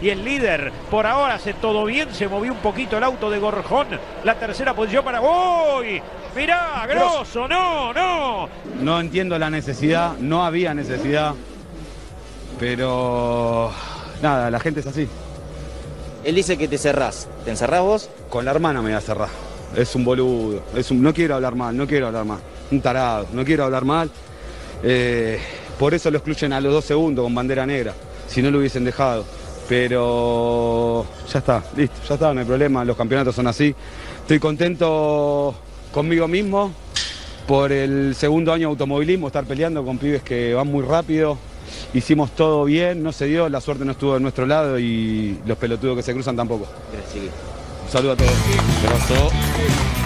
[0.00, 0.72] y el líder.
[0.90, 3.88] Por ahora hace todo bien, se movió un poquito el auto de Gorjón.
[4.24, 5.20] La tercera posición para...
[5.20, 6.00] ¡Uy!
[6.34, 8.48] Mirá, grosso, no, no.
[8.80, 11.34] No entiendo la necesidad, no había necesidad,
[12.58, 13.72] pero
[14.22, 15.08] nada, la gente es así.
[16.22, 17.28] Él dice que te cerrás.
[17.44, 18.10] ¿Te encerrás vos?
[18.28, 19.28] Con la hermana me voy a cerrar.
[19.74, 22.38] Es un boludo, es un, no quiero hablar mal, no quiero hablar mal.
[22.70, 24.10] Un tarado, no quiero hablar mal.
[24.82, 25.40] Eh,
[25.78, 27.94] por eso lo excluyen a los dos segundos con bandera negra,
[28.28, 29.24] si no lo hubiesen dejado.
[29.70, 33.72] Pero ya está, listo, ya está, no hay problema, los campeonatos son así.
[34.22, 35.54] Estoy contento
[35.92, 36.72] conmigo mismo
[37.46, 41.38] por el segundo año de automovilismo, estar peleando con pibes que van muy rápido.
[41.94, 45.56] Hicimos todo bien, no se dio, la suerte no estuvo de nuestro lado y los
[45.56, 46.66] pelotudos que se cruzan tampoco.
[46.92, 47.32] Gracias.
[47.84, 49.99] Un saludo a todos.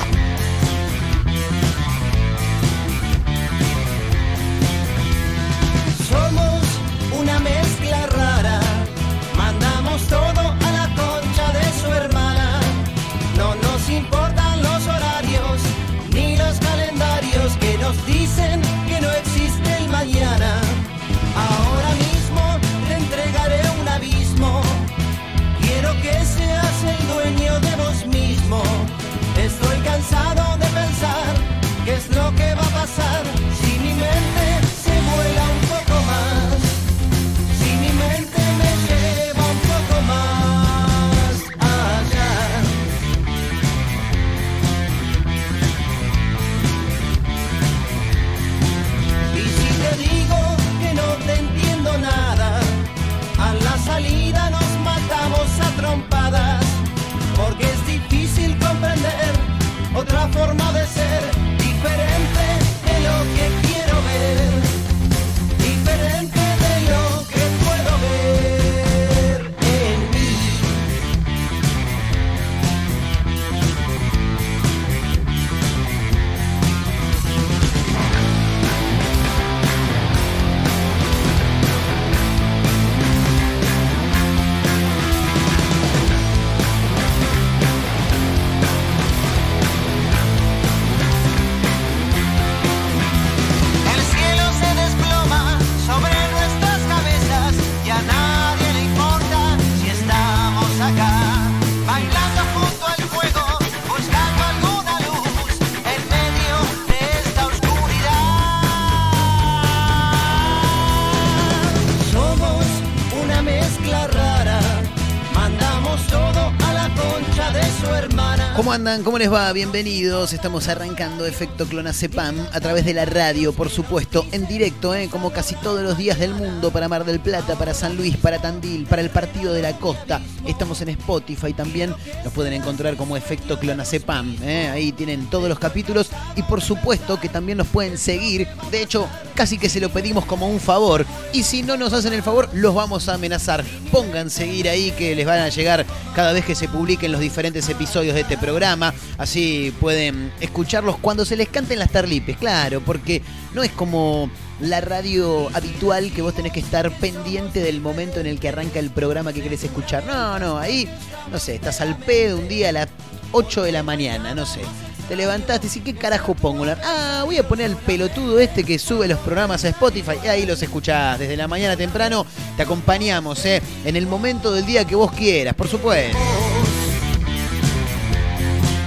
[118.85, 119.03] Andan?
[119.03, 119.51] ¿Cómo les va?
[119.55, 120.35] Bienvenidos.
[120.35, 125.09] Estamos arrancando Efecto Clonacepam a través de la radio, por supuesto, en directo, ¿eh?
[125.11, 128.43] como casi todos los días del mundo, para Mar del Plata, para San Luis, para
[128.43, 130.21] Tandil, para el Partido de la Costa.
[130.47, 131.95] Estamos en Spotify también.
[132.25, 134.37] Nos pueden encontrar como Efecto Clonacepam.
[134.43, 134.69] ¿eh?
[134.71, 138.47] Ahí tienen todos los capítulos y por supuesto que también nos pueden seguir.
[138.71, 141.07] De hecho, casi que se lo pedimos como un favor.
[141.33, 143.65] Y si no nos hacen el favor, los vamos a amenazar.
[143.91, 147.67] Pongan seguir ahí que les van a llegar cada vez que se publiquen los diferentes
[147.71, 148.74] episodios de este programa.
[149.19, 153.23] Así pueden escucharlos cuando se les canten las tarlipes, claro, porque
[153.55, 154.31] no es como
[154.61, 158.79] la radio habitual que vos tenés que estar pendiente del momento en el que arranca
[158.79, 160.05] el programa que querés escuchar.
[160.07, 160.89] No, no, ahí,
[161.31, 162.89] no sé, estás al pedo un día a las
[163.33, 164.61] 8 de la mañana, no sé.
[165.09, 166.65] Te levantaste y ¿qué carajo pongo?
[166.83, 170.47] Ah, voy a poner el pelotudo este que sube los programas a Spotify y ahí
[170.47, 171.19] los escuchás.
[171.19, 172.25] Desde la mañana temprano
[172.57, 173.61] te acompañamos, ¿eh?
[173.85, 176.17] En el momento del día que vos quieras, por supuesto.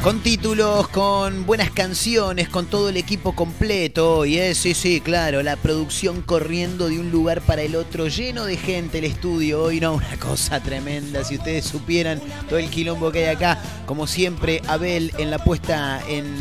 [0.07, 4.25] Con títulos, con buenas canciones, con todo el equipo completo.
[4.25, 8.55] Y sí, sí, claro, la producción corriendo de un lugar para el otro, lleno de
[8.55, 9.63] gente el estudio.
[9.63, 11.25] Hoy no, una cosa tremenda.
[11.25, 16.01] Si ustedes supieran todo el quilombo que hay acá, como siempre, Abel en la puesta
[16.07, 16.39] en,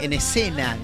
[0.00, 0.76] en escena.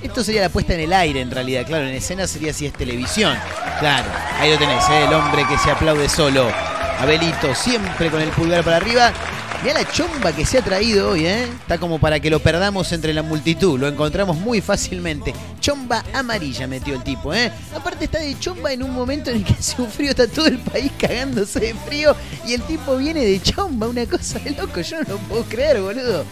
[0.00, 2.72] Esto sería la puesta en el aire en realidad, claro, en escena sería si es
[2.72, 3.36] televisión.
[3.80, 4.08] Claro,
[4.38, 5.06] ahí lo tenés, ¿eh?
[5.08, 6.52] el hombre que se aplaude solo.
[7.00, 9.12] Abelito, siempre con el pulgar para arriba.
[9.62, 11.44] Mirá la chomba que se ha traído hoy, ¿eh?
[11.44, 13.78] Está como para que lo perdamos entre la multitud.
[13.78, 15.32] Lo encontramos muy fácilmente.
[15.60, 17.50] Chomba amarilla metió el tipo, ¿eh?
[17.74, 20.46] Aparte está de chomba en un momento en el que hace un frío, está todo
[20.46, 22.14] el país cagándose de frío
[22.46, 24.80] y el tipo viene de chomba, una cosa de loco.
[24.82, 26.24] Yo no lo puedo creer, boludo.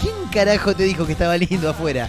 [0.00, 2.08] ¿Quién carajo te dijo que estaba lindo afuera?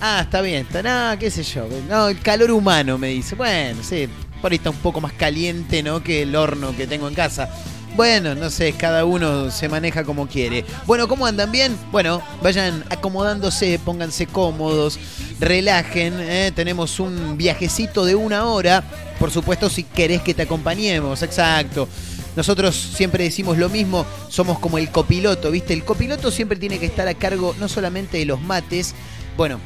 [0.00, 1.68] Ah, está bien, está nada, qué sé yo.
[1.88, 3.36] No, el calor humano me dice.
[3.36, 4.08] Bueno, sí,
[4.40, 6.02] por ahí está un poco más caliente, ¿no?
[6.02, 7.48] Que el horno que tengo en casa.
[7.94, 10.64] Bueno, no sé, cada uno se maneja como quiere.
[10.86, 11.76] Bueno, ¿cómo andan bien?
[11.90, 14.98] Bueno, vayan acomodándose, pónganse cómodos,
[15.38, 16.14] relajen.
[16.18, 16.52] ¿eh?
[16.54, 18.82] Tenemos un viajecito de una hora.
[19.18, 21.86] Por supuesto, si querés que te acompañemos, exacto.
[22.34, 25.74] nosotros siempre decimos lo mismo, somos como el copiloto, ¿viste?
[25.74, 28.94] El copiloto siempre tiene que estar a cargo no solamente de los mates,
[29.36, 29.60] bueno,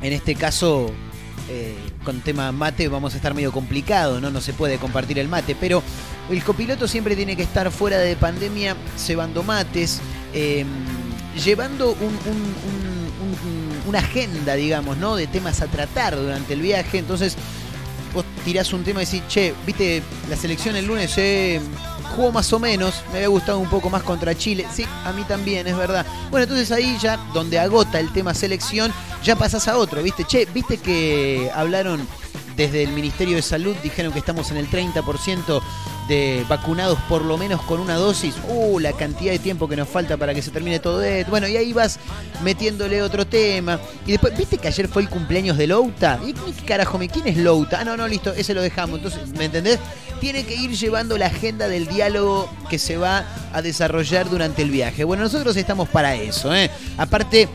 [0.00, 0.92] en este caso
[1.48, 1.74] eh,
[2.04, 4.30] con tema mate vamos a estar medio complicado, ¿no?
[4.30, 5.82] No se puede compartir el mate, pero
[6.30, 10.00] el copiloto siempre tiene que estar fuera de pandemia cebando mates,
[10.34, 10.64] eh,
[11.42, 12.18] llevando un-
[13.86, 15.16] una agenda, digamos, ¿no?
[15.16, 16.98] De temas a tratar durante el viaje.
[16.98, 17.36] Entonces,
[18.12, 21.58] vos tirás un tema y decís, che, viste, la selección el lunes eh,
[22.16, 24.66] jugó más o menos, me había gustado un poco más contra Chile.
[24.72, 26.04] Sí, a mí también, es verdad.
[26.30, 30.46] Bueno, entonces ahí ya, donde agota el tema selección, ya pasás a otro, viste, che,
[30.46, 32.06] viste que hablaron
[32.56, 35.62] desde el Ministerio de Salud, dijeron que estamos en el 30%
[36.08, 38.34] de vacunados por lo menos con una dosis.
[38.48, 41.30] Uh, la cantidad de tiempo que nos falta para que se termine todo esto.
[41.30, 42.00] Bueno, y ahí vas
[42.42, 43.78] metiéndole otro tema.
[44.06, 46.18] Y después, ¿viste que ayer fue el cumpleaños de Louta?
[46.26, 46.98] ¿Y qué carajo?
[46.98, 47.80] ¿Quién es Louta?
[47.80, 48.98] Ah, no, no, listo, ese lo dejamos.
[48.98, 49.78] Entonces, ¿me entendés?
[50.20, 54.70] Tiene que ir llevando la agenda del diálogo que se va a desarrollar durante el
[54.70, 55.04] viaje.
[55.04, 56.70] Bueno, nosotros estamos para eso, ¿eh?
[56.96, 57.48] Aparte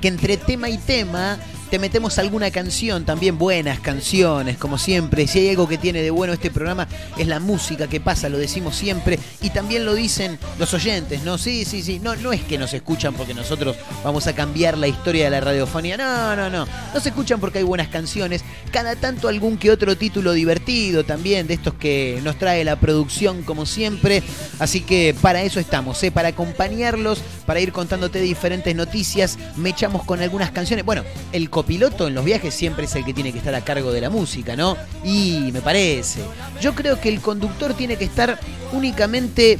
[0.00, 1.38] que entre tema y tema
[1.70, 5.26] te metemos alguna canción, también buenas canciones, como siempre.
[5.26, 6.88] Si hay algo que tiene de bueno este programa
[7.18, 9.18] es la música que pasa, lo decimos siempre.
[9.42, 11.36] Y también lo dicen los oyentes, ¿no?
[11.36, 11.98] Sí, sí, sí.
[11.98, 15.40] No, no es que nos escuchan porque nosotros vamos a cambiar la historia de la
[15.40, 15.96] radiofonía.
[15.96, 16.66] No, no, no.
[16.94, 18.44] Nos escuchan porque hay buenas canciones.
[18.70, 23.42] Cada tanto algún que otro título divertido también, de estos que nos trae la producción
[23.42, 24.22] como siempre.
[24.58, 26.10] Así que para eso estamos, ¿eh?
[26.10, 29.38] Para acompañarlos, para ir contándote diferentes noticias.
[29.56, 30.84] Me echamos con algunas canciones.
[30.84, 33.90] Bueno, el copiloto en los viajes siempre es el que tiene que estar a cargo
[33.90, 34.76] de la música, ¿no?
[35.02, 36.20] Y me parece.
[36.60, 38.38] Yo creo que el conductor tiene que estar
[38.72, 39.58] únicamente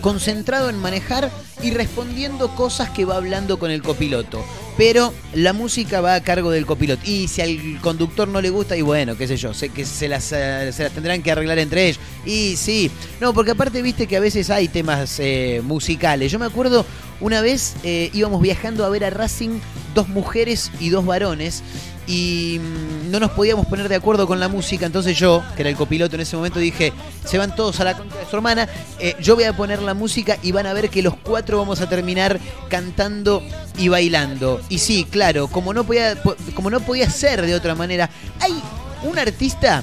[0.00, 1.30] concentrado en manejar
[1.62, 4.44] y respondiendo cosas que va hablando con el copiloto.
[4.76, 7.02] Pero la música va a cargo del copiloto.
[7.06, 10.06] Y si al conductor no le gusta, y bueno, qué sé yo, sé que se
[10.06, 12.00] las, eh, se las tendrán que arreglar entre ellos.
[12.26, 12.90] Y sí,
[13.20, 16.30] no, porque aparte viste que a veces hay temas eh, musicales.
[16.30, 16.84] Yo me acuerdo
[17.20, 19.60] una vez eh, íbamos viajando a ver a Racing
[19.94, 21.62] dos mujeres y dos varones
[22.06, 25.70] y mm, no nos podíamos poner de acuerdo con la música, entonces yo, que era
[25.70, 26.92] el copiloto en ese momento, dije,
[27.24, 28.68] se van todos a la contra de su hermana,
[28.98, 31.80] eh, yo voy a poner la música y van a ver que los cuatro vamos
[31.80, 32.38] a terminar
[32.68, 33.42] cantando
[33.78, 34.60] y bailando.
[34.68, 38.08] Y sí, claro, como no podía, po- como no podía ser de otra manera,
[38.40, 38.54] hay
[39.02, 39.82] un artista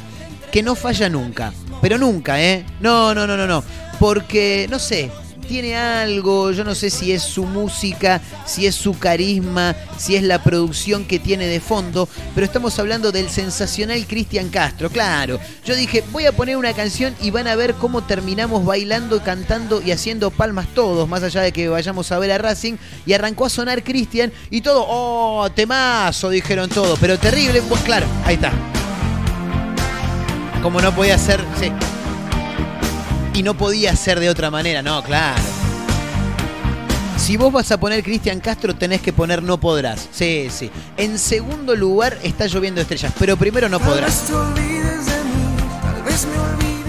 [0.51, 2.65] que no falla nunca, pero nunca, ¿eh?
[2.79, 3.63] No, no, no, no, no,
[3.99, 5.11] porque, no sé,
[5.43, 10.23] tiene algo, yo no sé si es su música, si es su carisma, si es
[10.23, 15.39] la producción que tiene de fondo, pero estamos hablando del sensacional Cristian Castro, claro.
[15.65, 19.81] Yo dije, voy a poner una canción y van a ver cómo terminamos bailando, cantando
[19.81, 22.75] y haciendo palmas todos, más allá de que vayamos a ver a Racing,
[23.05, 28.05] y arrancó a sonar Cristian y todo, oh, temazo, dijeron todo, pero terrible, bueno, claro,
[28.25, 28.51] ahí está.
[30.61, 31.71] Como no podía ser, sí.
[33.33, 35.41] Y no podía ser de otra manera, no, claro.
[37.17, 40.09] Si vos vas a poner Cristian Castro, tenés que poner No Podrás.
[40.11, 40.69] Sí, sí.
[40.97, 44.29] En segundo lugar está lloviendo estrellas, pero primero No Podrás.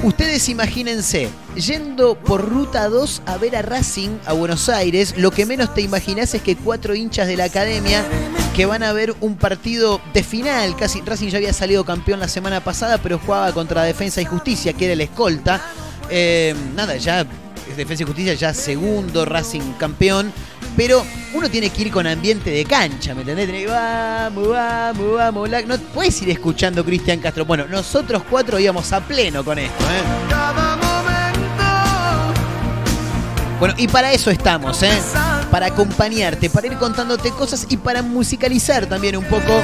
[0.02, 5.46] Ustedes imagínense, yendo por ruta 2 a ver a Racing a Buenos Aires, lo que
[5.46, 8.04] menos te imaginás es que cuatro hinchas de la academia
[8.54, 12.28] que van a ver un partido de final, casi Racing ya había salido campeón la
[12.28, 15.62] semana pasada, pero jugaba contra Defensa y Justicia, que era el escolta.
[16.10, 17.26] Eh, nada, ya
[17.76, 20.32] Defensa y Justicia ya segundo, Racing campeón.
[20.76, 23.46] Pero uno tiene que ir con ambiente de cancha, ¿me entendés?
[23.46, 25.50] Tenés que, vamos, vamos, vamos.
[25.66, 27.44] No puedes ir escuchando Cristian Castro.
[27.44, 30.02] Bueno, nosotros cuatro íbamos a pleno con esto, ¿eh?
[33.60, 34.90] Bueno, y para eso estamos, ¿eh?
[35.50, 39.62] Para acompañarte, para ir contándote cosas y para musicalizar también un poco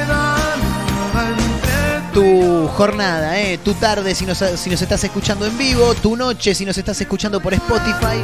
[2.13, 3.57] tu jornada, ¿eh?
[3.63, 6.99] tu tarde si nos, si nos estás escuchando en vivo, tu noche si nos estás
[7.01, 8.23] escuchando por Spotify.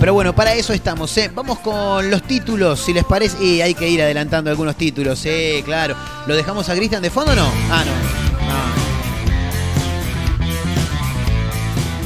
[0.00, 1.30] Pero bueno, para eso estamos, ¿eh?
[1.34, 3.44] Vamos con los títulos, si les parece.
[3.44, 5.94] Y hay que ir adelantando algunos títulos, sí, claro.
[6.26, 7.46] ¿Lo dejamos a Cristian de fondo o no?
[7.70, 7.92] Ah, no.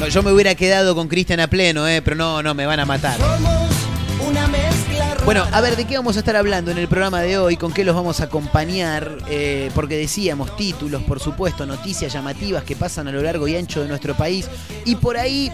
[0.00, 2.02] No, yo me hubiera quedado con Cristian a pleno, ¿eh?
[2.02, 3.16] Pero no, no, me van a matar.
[3.16, 3.70] Somos
[4.26, 4.73] una.
[5.24, 7.56] Bueno, a ver, ¿de qué vamos a estar hablando en el programa de hoy?
[7.56, 9.16] ¿Con qué los vamos a acompañar?
[9.26, 13.80] Eh, porque decíamos títulos, por supuesto, noticias llamativas que pasan a lo largo y ancho
[13.80, 14.50] de nuestro país.
[14.84, 15.50] Y por ahí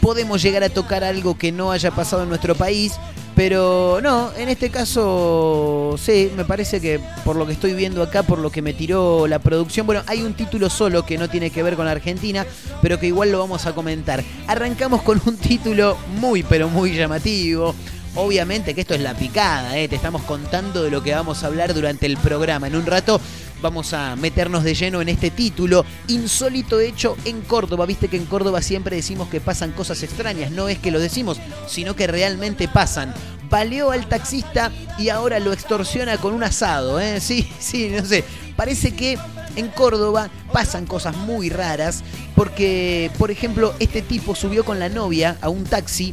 [0.00, 2.92] podemos llegar a tocar algo que no haya pasado en nuestro país.
[3.34, 8.22] Pero no, en este caso sí, me parece que por lo que estoy viendo acá,
[8.22, 11.50] por lo que me tiró la producción, bueno, hay un título solo que no tiene
[11.50, 12.46] que ver con la Argentina,
[12.82, 14.22] pero que igual lo vamos a comentar.
[14.46, 17.74] Arrancamos con un título muy, pero muy llamativo.
[18.16, 19.86] Obviamente que esto es la picada, ¿eh?
[19.86, 22.66] te estamos contando de lo que vamos a hablar durante el programa.
[22.66, 23.20] En un rato
[23.62, 25.84] vamos a meternos de lleno en este título.
[26.08, 27.86] Insólito hecho en Córdoba.
[27.86, 30.50] Viste que en Córdoba siempre decimos que pasan cosas extrañas.
[30.50, 31.38] No es que lo decimos,
[31.68, 33.14] sino que realmente pasan.
[33.48, 36.98] Baleó al taxista y ahora lo extorsiona con un asado.
[36.98, 37.20] ¿eh?
[37.20, 38.24] Sí, sí, no sé.
[38.56, 39.18] Parece que
[39.54, 42.02] en Córdoba pasan cosas muy raras
[42.34, 46.12] porque, por ejemplo, este tipo subió con la novia a un taxi,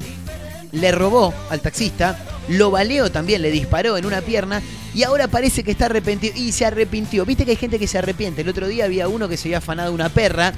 [0.72, 4.62] le robó al taxista, lo baleó también, le disparó en una pierna
[4.94, 6.34] y ahora parece que está arrepentido.
[6.36, 7.26] Y se arrepintió.
[7.26, 8.42] Viste que hay gente que se arrepiente.
[8.42, 10.54] El otro día había uno que se había afanado una perra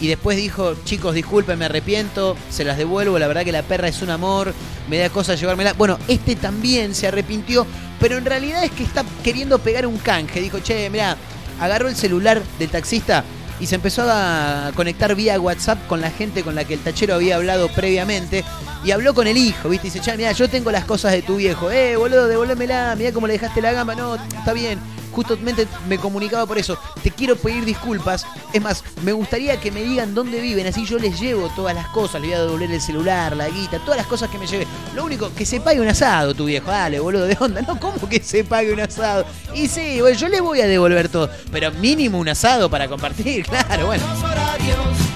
[0.00, 3.88] y después dijo, chicos, disculpen, me arrepiento, se las devuelvo, la verdad que la perra
[3.88, 4.52] es un amor,
[4.88, 5.74] me da cosa llevármela.
[5.74, 7.66] Bueno, este también se arrepintió,
[8.00, 10.40] pero en realidad es que está queriendo pegar un canje.
[10.40, 11.16] Dijo, che, mira,
[11.60, 13.24] agarró el celular del taxista
[13.62, 17.14] y se empezó a conectar vía WhatsApp con la gente con la que el tachero
[17.14, 18.44] había hablado previamente
[18.84, 19.86] y habló con el hijo, ¿viste?
[19.86, 23.12] Y dice, che, mira, yo tengo las cosas de tu viejo, eh, boludo, devolvémela, mira
[23.12, 24.80] cómo le dejaste la gamba, no, está bien
[25.12, 26.76] justamente me comunicaba por eso.
[27.02, 28.26] Te quiero pedir disculpas.
[28.52, 31.86] Es más, me gustaría que me digan dónde viven, así yo les llevo todas las
[31.88, 32.20] cosas.
[32.20, 34.66] Le voy a devolver el celular, la guita, todas las cosas que me lleve.
[34.94, 36.70] Lo único, que se pague un asado, tu viejo.
[36.70, 37.62] Dale, boludo, de onda.
[37.72, 39.24] No, ¿cómo que se pague un asado?
[39.54, 41.30] Y sí, bueno, yo le voy a devolver todo.
[41.52, 44.04] Pero mínimo un asado para compartir, claro, bueno.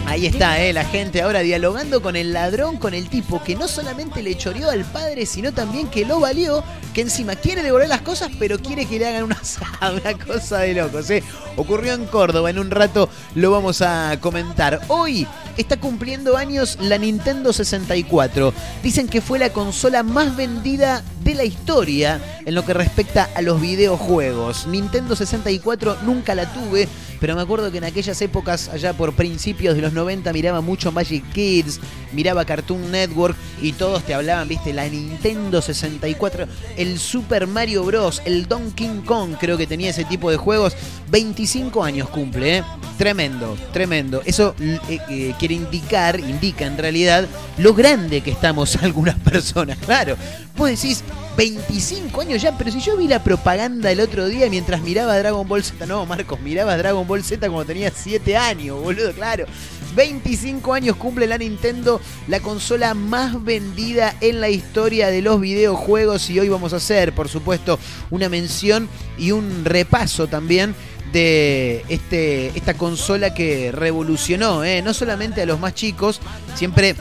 [0.06, 3.66] Ahí está, eh, la gente ahora dialogando con el ladrón, con el tipo que no
[3.66, 6.62] solamente le choreó al padre, sino también que lo valió,
[6.94, 10.60] que encima quiere devolver las cosas, pero quiere que le hagan una asado, una cosa
[10.60, 11.10] de locos.
[11.10, 11.22] Eh.
[11.56, 14.80] Ocurrió en Córdoba, en un rato lo vamos a comentar.
[14.88, 15.26] Hoy
[15.56, 18.52] está cumpliendo años la Nintendo 64.
[18.82, 23.42] Dicen que fue la consola más vendida de la historia en lo que respecta a
[23.42, 24.66] los videojuegos.
[24.66, 26.88] Nintendo 64 nunca la tuve,
[27.20, 30.92] pero me acuerdo que en aquellas épocas, allá por principios de los 90, miraba mucho
[30.92, 31.80] Magic Kids,
[32.12, 36.46] miraba Cartoon Network y todos te hablaban, viste, la Nintendo 64,
[36.76, 40.74] el Super Mario Bros., el Donkey Kong, creo que tenía ese tipo de juegos.
[41.10, 42.64] 25 años cumple, ¿eh?
[42.98, 44.22] Tremendo, tremendo.
[44.24, 47.26] Eso eh, eh, quiere indicar, indica en realidad,
[47.58, 49.78] lo grande que estamos algunas personas.
[49.78, 50.16] Claro,
[50.56, 51.02] vos decís,
[51.36, 55.46] 25 años ya, pero si yo vi la propaganda el otro día mientras miraba Dragon
[55.46, 59.46] Ball Z, no, Marcos, miraba Dragon Ball Z cuando tenía 7 años, boludo, claro.
[59.94, 66.28] 25 años cumple la Nintendo, la consola más vendida en la historia de los videojuegos
[66.28, 67.78] y hoy vamos a hacer, por supuesto,
[68.10, 68.88] una mención
[69.18, 70.74] y un repaso también
[71.12, 74.82] de este, esta consola que revolucionó, ¿eh?
[74.82, 76.20] no solamente a los más chicos,
[76.54, 76.94] siempre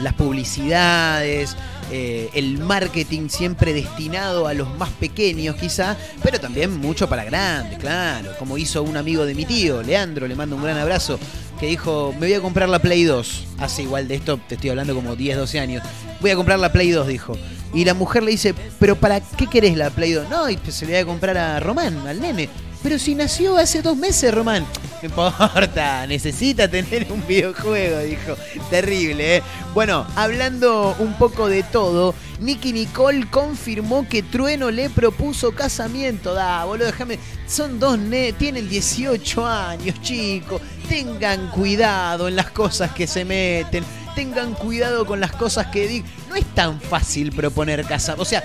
[0.00, 1.56] las publicidades,
[1.90, 7.78] eh, el marketing siempre destinado a los más pequeños quizá, pero también mucho para grandes,
[7.78, 11.18] claro, como hizo un amigo de mi tío, Leandro, le mando un gran abrazo,
[11.58, 14.70] que dijo, me voy a comprar la Play 2, hace igual de esto, te estoy
[14.70, 15.82] hablando como 10, 12 años,
[16.20, 17.36] voy a comprar la Play 2, dijo.
[17.72, 20.28] Y la mujer le dice, pero ¿para qué querés la Play 2?
[20.28, 22.48] No, y se le voy a comprar a Román, al nene.
[22.82, 24.64] Pero si nació hace dos meses, Román.
[25.02, 28.36] No importa, necesita tener un videojuego, dijo.
[28.70, 29.42] Terrible, ¿eh?
[29.74, 36.34] Bueno, hablando un poco de todo, Nicky Nicole confirmó que Trueno le propuso casamiento.
[36.34, 37.18] Da, boludo, déjame.
[37.46, 40.62] Son dos ne tienen 18 años, chicos.
[40.88, 43.84] Tengan cuidado en las cosas que se meten.
[44.14, 46.10] Tengan cuidado con las cosas que digan.
[46.28, 48.22] No es tan fácil proponer casamiento.
[48.22, 48.42] O sea,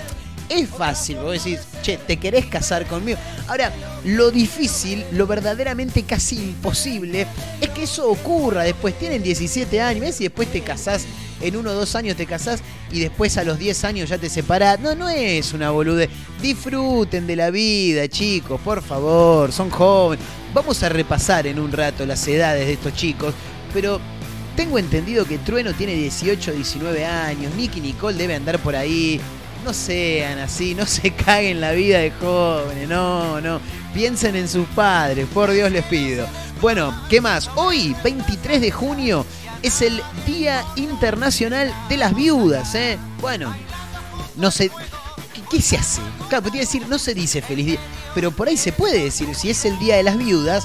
[0.48, 3.18] es fácil, vos decís, che, ¿te querés casar conmigo?
[3.48, 3.72] Ahora,
[4.04, 7.26] lo difícil, lo verdaderamente casi imposible,
[7.60, 8.98] es que eso ocurra después.
[8.98, 10.20] Tienen 17 años, ¿ves?
[10.20, 11.04] Y después te casás,
[11.40, 12.60] en uno o dos años te casás
[12.90, 14.80] y después a los 10 años ya te separás.
[14.80, 16.08] No, no es una bolude.
[16.40, 20.24] Disfruten de la vida, chicos, por favor, son jóvenes.
[20.54, 23.34] Vamos a repasar en un rato las edades de estos chicos,
[23.74, 24.00] pero
[24.56, 29.20] tengo entendido que Trueno tiene 18, 19 años, Nicky Nicole debe andar por ahí
[29.66, 33.60] no sean así, no se caguen la vida de jóvenes, no, no.
[33.92, 36.26] Piensen en sus padres, por Dios les pido.
[36.60, 37.50] Bueno, ¿qué más?
[37.56, 39.26] Hoy, 23 de junio,
[39.62, 42.96] es el Día Internacional de las Viudas, ¿eh?
[43.20, 43.52] Bueno,
[44.36, 44.70] no sé.
[45.50, 46.00] ¿Qué, se hace?
[46.28, 47.80] Claro, podría decir, no se dice feliz día,
[48.14, 50.64] pero por ahí se puede decir, si es el Día de las Viudas,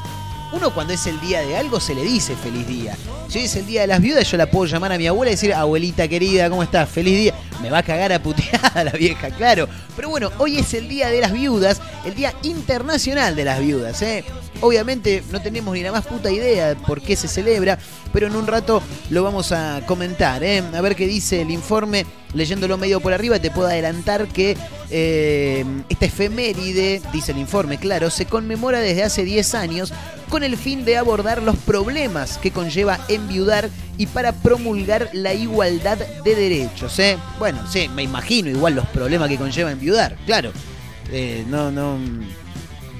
[0.53, 2.95] uno cuando es el día de algo se le dice feliz día.
[3.27, 5.31] Si hoy es el día de las viudas, yo la puedo llamar a mi abuela
[5.31, 6.89] y decir, abuelita querida, ¿cómo estás?
[6.89, 7.33] Feliz día.
[7.61, 9.67] Me va a cagar a puteada la vieja, claro.
[9.95, 14.01] Pero bueno, hoy es el día de las viudas, el día internacional de las viudas,
[14.01, 14.25] ¿eh?
[14.59, 17.79] Obviamente no tenemos ni la más puta idea de por qué se celebra,
[18.11, 20.61] pero en un rato lo vamos a comentar, ¿eh?
[20.73, 22.05] A ver qué dice el informe.
[22.33, 24.57] Leyéndolo medio por arriba, te puedo adelantar que
[24.89, 29.93] eh, esta efeméride, dice el informe, claro, se conmemora desde hace 10 años
[30.29, 35.97] con el fin de abordar los problemas que conlleva enviudar y para promulgar la igualdad
[35.97, 36.97] de derechos.
[36.99, 37.17] ¿eh?
[37.37, 40.51] Bueno, sí, me imagino igual los problemas que conlleva enviudar, claro.
[41.11, 41.97] Eh, no, no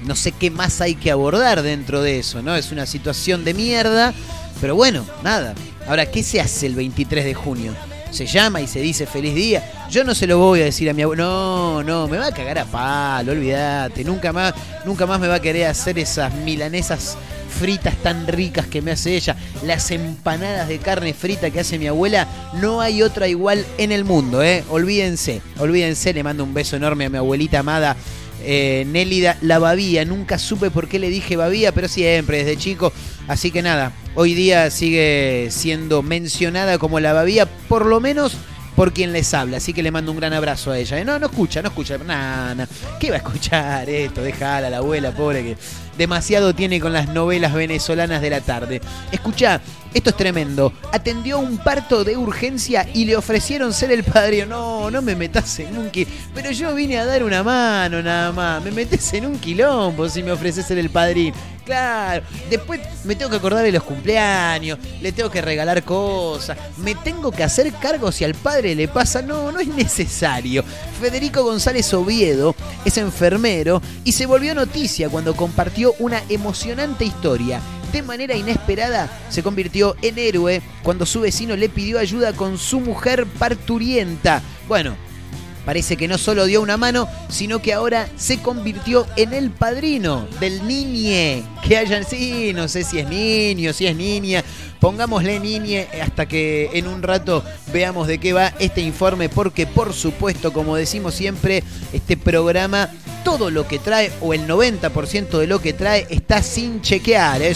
[0.04, 2.56] no sé qué más hay que abordar dentro de eso, ¿no?
[2.56, 4.12] Es una situación de mierda,
[4.60, 5.54] pero bueno, nada.
[5.86, 7.72] Ahora, ¿qué se hace el 23 de junio?
[8.12, 9.88] Se llama y se dice feliz día.
[9.90, 11.24] Yo no se lo voy a decir a mi abuelo.
[11.24, 14.04] No, no, me va a cagar a palo, olvídate.
[14.04, 14.52] Nunca más,
[14.84, 17.16] nunca más me va a querer hacer esas milanesas
[17.52, 21.86] fritas tan ricas que me hace ella, las empanadas de carne frita que hace mi
[21.86, 24.64] abuela, no hay otra igual en el mundo, ¿eh?
[24.70, 27.96] Olvídense, olvídense, le mando un beso enorme a mi abuelita amada.
[28.44, 32.92] Eh, Nélida, la babía, nunca supe por qué le dije babía, pero siempre, desde chico.
[33.28, 38.36] Así que nada, hoy día sigue siendo mencionada como la babía, por lo menos
[38.76, 39.58] por quien les habla.
[39.58, 40.98] Así que le mando un gran abrazo a ella.
[40.98, 41.04] ¿eh?
[41.04, 41.98] No, no escucha, no escucha.
[41.98, 42.66] Nada,
[42.98, 44.22] ¿Qué va a escuchar esto?
[44.22, 45.56] Déjala, la abuela, pobre que
[45.96, 48.80] demasiado tiene con las novelas venezolanas de la tarde.
[49.10, 49.60] Escucha,
[49.94, 50.72] esto es tremendo.
[50.92, 54.46] Atendió un parto de urgencia y le ofrecieron ser el padre.
[54.46, 56.16] No, no me metas en un quilombo.
[56.34, 58.62] Pero yo vine a dar una mano nada más.
[58.62, 61.36] Me metes en un quilombo si me ofreces ser el padrino.
[61.64, 66.96] Claro, después me tengo que acordar de los cumpleaños, le tengo que regalar cosas, me
[66.96, 69.22] tengo que hacer cargo si al padre le pasa.
[69.22, 70.64] No, no es necesario.
[71.00, 77.60] Federico González Oviedo es enfermero y se volvió noticia cuando compartió una emocionante historia
[77.92, 82.80] de manera inesperada se convirtió en héroe cuando su vecino le pidió ayuda con su
[82.80, 84.42] mujer parturienta.
[84.66, 84.96] Bueno,
[85.64, 90.26] parece que no solo dio una mano, sino que ahora se convirtió en el padrino
[90.40, 91.44] del niñe.
[91.66, 94.44] Que hayan, sí, no sé si es niño, si es niña.
[94.80, 99.92] Pongámosle niñe hasta que en un rato veamos de qué va este informe, porque por
[99.92, 102.90] supuesto, como decimos siempre, este programa,
[103.24, 107.40] todo lo que trae, o el 90% de lo que trae, está sin chequear.
[107.42, 107.54] ¿eh?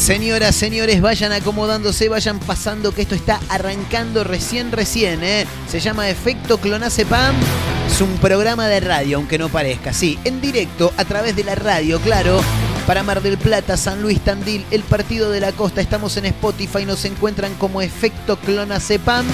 [0.00, 5.46] Señoras, señores, vayan acomodándose, vayan pasando que esto está arrancando recién, recién, ¿eh?
[5.68, 7.36] Se llama Efecto Clonazepam.
[7.86, 9.92] Es un programa de radio, aunque no parezca.
[9.92, 12.40] Sí, en directo, a través de la radio, claro.
[12.86, 15.82] Para Mar del Plata, San Luis, Tandil, el Partido de la Costa.
[15.82, 19.26] Estamos en Spotify, nos encuentran como Efecto Clonazepam.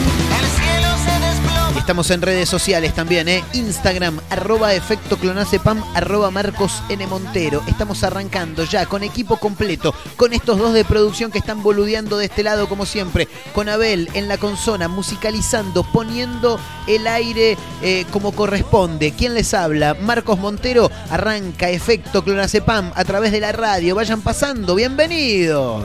[1.86, 3.44] Estamos en redes sociales también, ¿eh?
[3.52, 7.06] Instagram, arroba efecto clonacepam, arroba Marcos N.
[7.06, 7.62] Montero.
[7.68, 12.24] Estamos arrancando ya con equipo completo, con estos dos de producción que están boludeando de
[12.24, 18.32] este lado como siempre, con Abel en la consola, musicalizando, poniendo el aire eh, como
[18.32, 19.12] corresponde.
[19.16, 19.94] ¿Quién les habla?
[19.94, 23.94] Marcos Montero, arranca efecto clonacepam a través de la radio.
[23.94, 25.84] Vayan pasando, bienvenidos.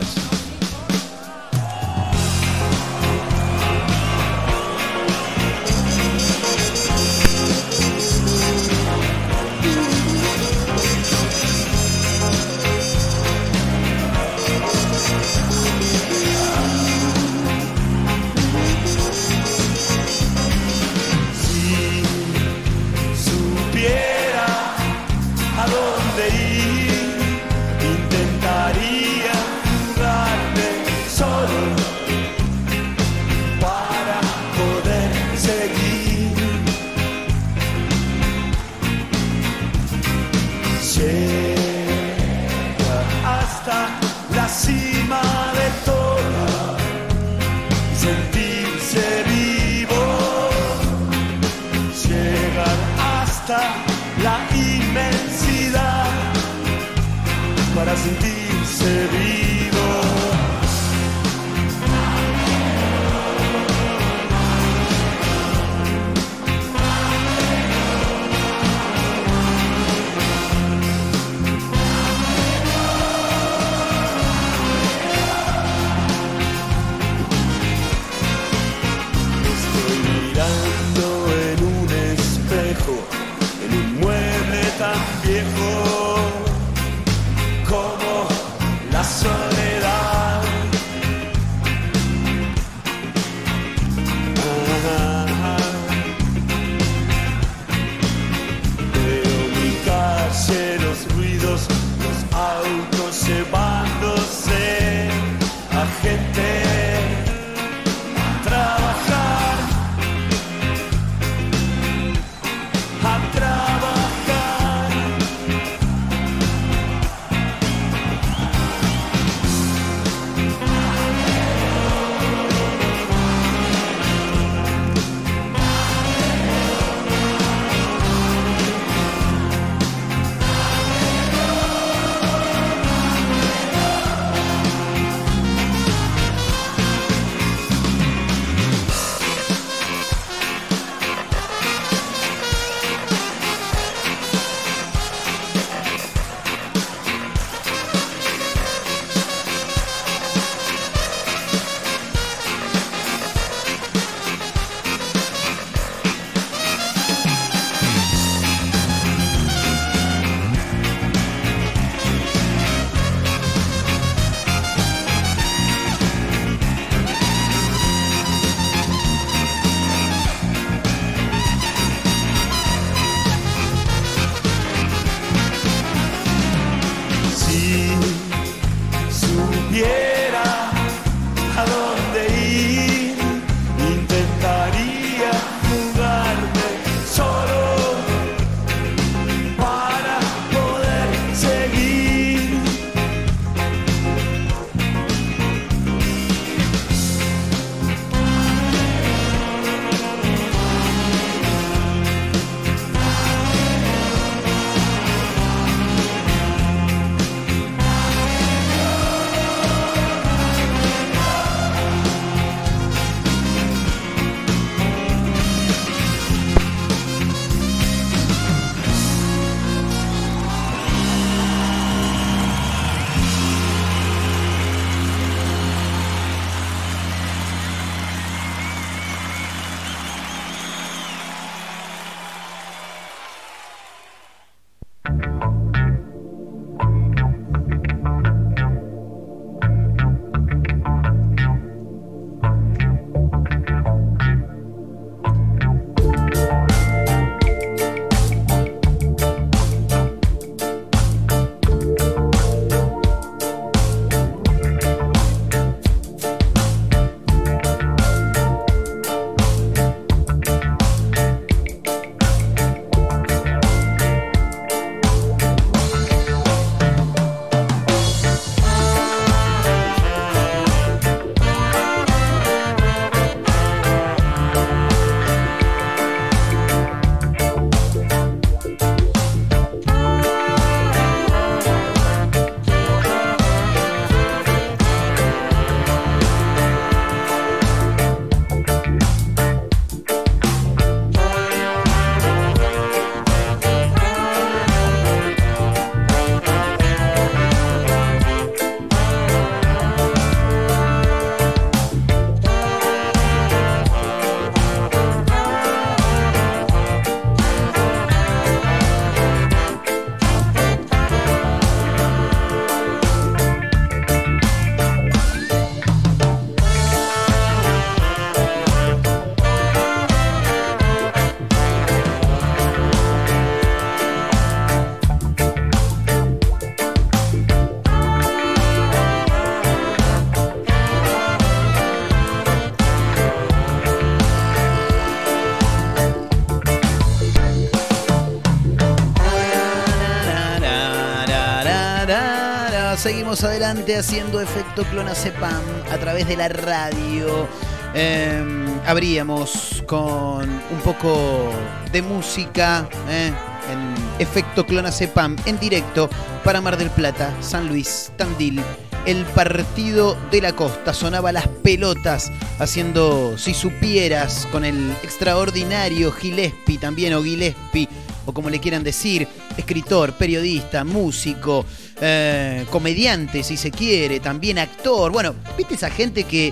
[343.01, 347.47] Seguimos adelante haciendo efecto clonazepam a través de la radio.
[347.95, 348.45] Eh,
[348.85, 351.49] abríamos con un poco
[351.91, 353.33] de música eh,
[353.71, 356.11] en efecto clonazepam en directo
[356.43, 358.61] para Mar del Plata, San Luis, Tandil.
[359.07, 366.77] El partido de la costa sonaba las pelotas haciendo si supieras con el extraordinario Gillespie
[366.77, 367.89] también o Gillespie
[368.27, 371.65] o como le quieran decir, escritor, periodista, músico,
[372.01, 375.11] eh, comediante si se quiere, también actor.
[375.11, 376.51] Bueno, viste esa gente que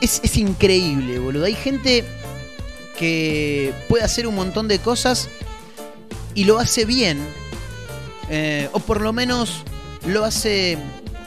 [0.00, 1.46] es, es increíble, boludo.
[1.46, 2.04] Hay gente
[2.98, 5.28] que puede hacer un montón de cosas
[6.34, 7.18] y lo hace bien,
[8.30, 9.62] eh, o por lo menos
[10.06, 10.78] lo hace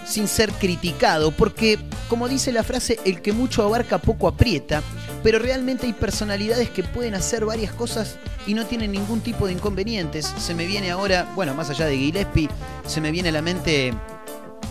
[0.06, 4.84] sin ser criticado, porque como dice la frase, el que mucho abarca poco aprieta,
[5.26, 9.54] pero realmente hay personalidades que pueden hacer varias cosas y no tienen ningún tipo de
[9.54, 10.32] inconvenientes.
[10.38, 12.48] Se me viene ahora, bueno, más allá de Gillespie,
[12.86, 13.92] se me viene a la mente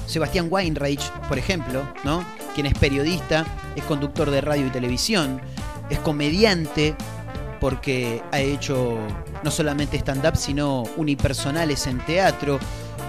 [0.07, 2.25] Sebastián Weinreich, por ejemplo, ¿no?
[2.55, 5.41] Quien es periodista, es conductor de radio y televisión,
[5.91, 6.95] es comediante
[7.59, 8.97] porque ha hecho
[9.43, 12.61] no solamente stand-up, sino unipersonales en teatro.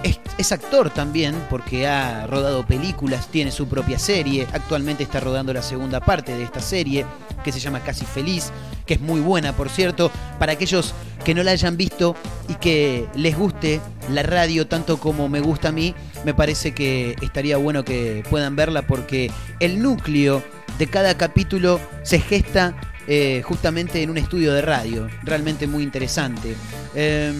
[0.02, 5.62] Es, actor también porque ha rodado películas, tiene su propia serie, actualmente está rodando la
[5.62, 7.04] segunda parte de esta serie
[7.42, 8.52] que se llama Casi Feliz,
[8.84, 12.14] que es muy buena por cierto, para aquellos que no la hayan visto
[12.48, 13.80] y que les guste
[14.12, 18.54] la radio tanto como me gusta a mí, me parece que estaría bueno que puedan
[18.54, 20.42] verla porque el núcleo
[20.78, 26.56] de cada capítulo se gesta eh, justamente en un estudio de radio, realmente muy interesante.
[26.94, 27.32] Eh,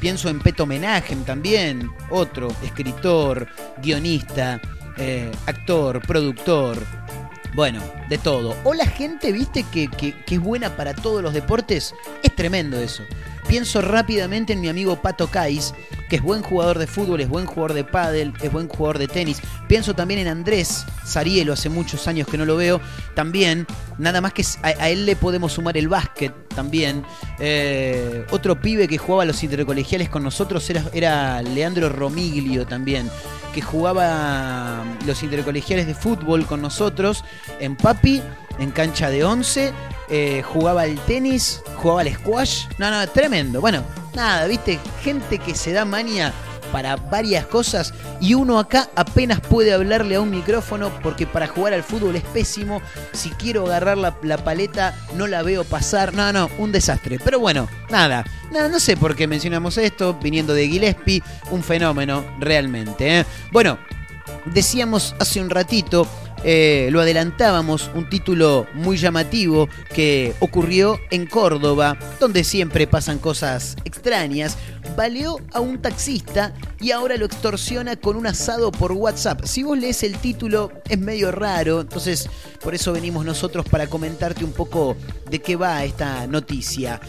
[0.00, 3.46] pienso en Peto Menagem también, otro escritor,
[3.82, 4.60] guionista,
[4.96, 6.78] eh, actor, productor.
[7.54, 8.54] Bueno, de todo.
[8.64, 11.94] O la gente, viste, que, que, que es buena para todos los deportes.
[12.22, 13.02] Es tremendo eso.
[13.48, 15.72] Pienso rápidamente en mi amigo Pato Cais,
[16.08, 19.08] que es buen jugador de fútbol, es buen jugador de pádel, es buen jugador de
[19.08, 19.40] tenis.
[19.68, 22.80] Pienso también en Andrés Sarielo, hace muchos años que no lo veo,
[23.14, 23.66] también,
[23.98, 27.04] nada más que a, él le podemos sumar el básquet también.
[27.38, 33.10] Eh, otro pibe que jugaba los intercolegiales con nosotros era, era Leandro Romiglio también,
[33.52, 37.24] que jugaba los intercolegiales de fútbol con nosotros
[37.58, 38.22] en Papi,
[38.58, 39.72] en cancha de 11,
[40.08, 42.66] eh, jugaba al tenis, jugaba al squash.
[42.78, 43.60] No, no, tremendo.
[43.60, 43.82] Bueno,
[44.14, 46.32] nada, viste, gente que se da manía
[46.72, 51.72] para varias cosas y uno acá apenas puede hablarle a un micrófono porque para jugar
[51.72, 52.82] al fútbol es pésimo.
[53.12, 54.12] Si quiero agarrar la,
[54.44, 56.14] paleta no la veo pasar.
[56.14, 57.18] No, no, un desastre.
[57.22, 58.24] Pero bueno, nada.
[58.50, 63.20] Nada, no sé por qué mencionamos esto, viniendo de Gillespie, un fenómeno realmente.
[63.20, 63.24] ¿eh?
[63.50, 63.78] Bueno,
[64.44, 66.06] decíamos hace un ratito,
[66.48, 73.74] eh, lo adelantábamos, un título muy llamativo que ocurrió en Córdoba, donde siempre pasan cosas
[73.84, 74.56] extrañas.
[74.96, 79.44] Baleó a un taxista y ahora lo extorsiona con un asado por WhatsApp.
[79.44, 82.28] Si vos lees el título es medio raro, entonces
[82.62, 84.96] por eso venimos nosotros para comentarte un poco
[85.28, 87.00] de qué va esta noticia.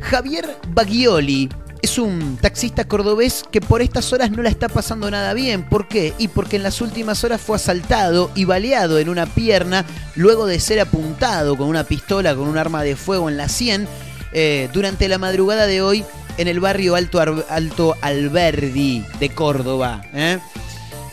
[0.00, 1.50] Javier Baglioli
[1.84, 5.64] es un taxista cordobés que por estas horas no la está pasando nada bien.
[5.64, 6.14] ¿Por qué?
[6.16, 9.84] Y porque en las últimas horas fue asaltado y baleado en una pierna
[10.16, 13.86] luego de ser apuntado con una pistola, con un arma de fuego en la sien
[14.32, 16.06] eh, durante la madrugada de hoy
[16.38, 17.20] en el barrio Alto,
[17.50, 20.06] Alto Alberdi de Córdoba.
[20.14, 20.38] ¿eh?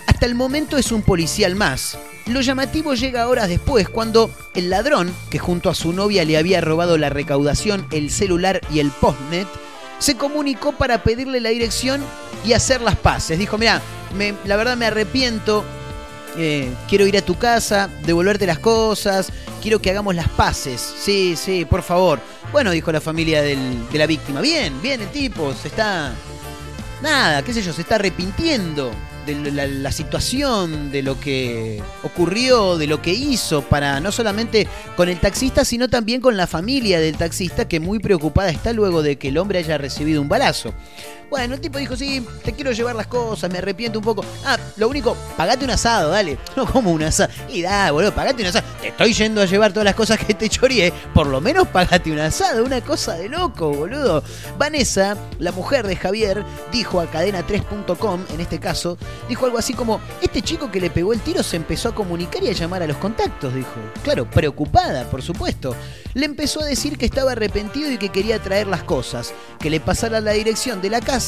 [0.08, 1.98] Hasta el momento es un policial más.
[2.28, 6.62] Lo llamativo llega horas después, cuando el ladrón, que junto a su novia le había
[6.62, 9.48] robado la recaudación, el celular y el postnet,
[10.02, 12.04] se comunicó para pedirle la dirección
[12.44, 13.38] y hacer las paces.
[13.38, 13.82] Dijo, mira,
[14.46, 15.64] la verdad me arrepiento,
[16.38, 20.82] eh, quiero ir a tu casa, devolverte las cosas, quiero que hagamos las paces.
[21.00, 22.20] Sí, sí, por favor.
[22.52, 24.42] Bueno, dijo la familia del- de la víctima.
[24.42, 26.12] Bien, bien el tipo, se está...
[27.02, 28.92] Nada, qué sé yo, se está arrepintiendo
[29.26, 34.68] de la, la situación, de lo que ocurrió, de lo que hizo para no solamente
[34.96, 39.02] con el taxista, sino también con la familia del taxista que muy preocupada está luego
[39.02, 40.74] de que el hombre haya recibido un balazo.
[41.32, 44.22] Bueno, el tipo dijo, sí, te quiero llevar las cosas, me arrepiento un poco.
[44.44, 46.38] Ah, lo único, pagate un asado, dale.
[46.58, 47.32] No como un asado.
[47.48, 48.68] Y da, boludo, pagate un asado.
[48.82, 50.92] Te estoy yendo a llevar todas las cosas que te choreé.
[51.14, 54.22] Por lo menos pagate un asado, una cosa de loco, boludo.
[54.58, 58.98] Vanessa, la mujer de Javier, dijo a cadena3.com, en este caso,
[59.30, 62.44] dijo algo así como, este chico que le pegó el tiro se empezó a comunicar
[62.44, 63.72] y a llamar a los contactos, dijo.
[64.04, 65.74] Claro, preocupada, por supuesto.
[66.14, 69.80] Le empezó a decir que estaba arrepentido y que quería traer las cosas, que le
[69.80, 71.21] pasara la dirección de la casa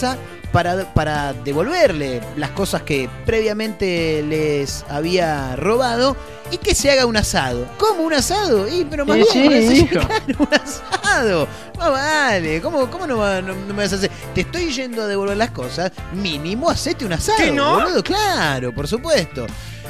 [0.51, 6.15] para, para devolverle las cosas que previamente les había robado
[6.51, 7.65] y que se haga un asado.
[7.79, 8.67] ¿Cómo un asado?
[8.67, 9.89] Y, pero más Sí, bien, sí,
[10.39, 11.47] un asado.
[11.79, 14.11] No vale, ¿cómo, cómo no, va- no- no me vas a hacer?
[14.35, 17.37] Te estoy yendo a devolver las cosas, mínimo hacete un asado.
[17.39, 17.73] ¿Que no?
[17.81, 19.47] boludo, Claro, por supuesto.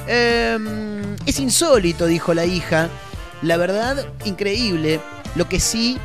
[0.08, 2.88] Em, es insólito, dijo la hija.
[3.42, 5.00] La verdad, increíble.
[5.36, 5.98] Lo que sí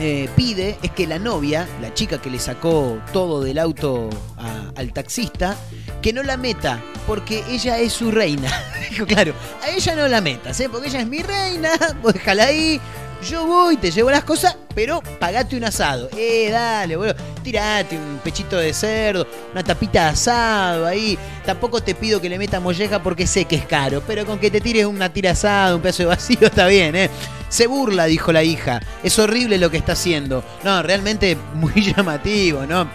[0.00, 4.70] eh, pide es que la novia, la chica que le sacó todo del auto a-
[4.76, 5.56] al taxista,
[6.02, 8.50] que no la meta, porque ella es su reina.
[8.90, 9.32] Dijo, claro,
[9.62, 10.68] a ella no la metas, ¿eh?
[10.68, 11.70] porque ella es mi reina,
[12.02, 12.80] vos déjala ahí.
[13.28, 16.08] Yo voy, te llevo las cosas, pero pagate un asado.
[16.16, 17.16] Eh, dale, boludo.
[17.42, 21.18] Tirate un pechito de cerdo, una tapita de asado ahí.
[21.44, 24.48] Tampoco te pido que le metas molleja porque sé que es caro, pero con que
[24.48, 27.10] te tires una tira asada, un pedazo de vacío, está bien, ¿eh?
[27.48, 28.80] Se burla, dijo la hija.
[29.02, 30.44] Es horrible lo que está haciendo.
[30.62, 32.88] No, realmente muy llamativo, ¿no?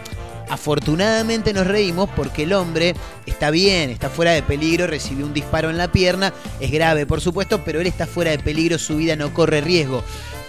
[0.49, 5.69] Afortunadamente nos reímos porque el hombre está bien, está fuera de peligro, recibió un disparo
[5.69, 9.15] en la pierna, es grave por supuesto, pero él está fuera de peligro, su vida
[9.15, 10.04] no corre riesgo.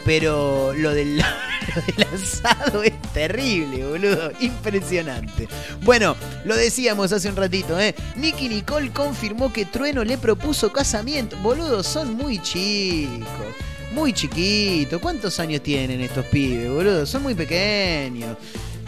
[0.04, 1.18] Pero lo del,
[1.76, 4.32] lo del asado es terrible, boludo.
[4.40, 5.48] Impresionante.
[5.82, 7.94] Bueno, lo decíamos hace un ratito, ¿eh?
[8.16, 11.36] Nicky Nicole confirmó que Trueno le propuso casamiento.
[11.38, 13.54] Boludo, son muy chicos.
[13.92, 15.00] Muy chiquitos.
[15.00, 17.06] ¿Cuántos años tienen estos pibes, boludo?
[17.06, 18.36] Son muy pequeños.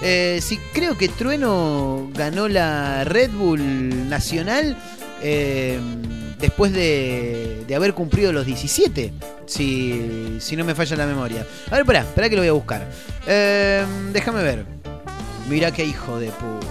[0.03, 4.77] Eh, sí, creo que Trueno ganó la Red Bull Nacional
[5.23, 5.79] eh,
[6.39, 9.13] después de, haber cumplido los 17.
[9.47, 11.47] Si, si no me falla la memoria.
[11.71, 12.89] A ver, pará, espera que lo voy a buscar.
[13.27, 14.65] Eh, déjame ver.
[15.49, 16.67] Mirá qué hijo de puta.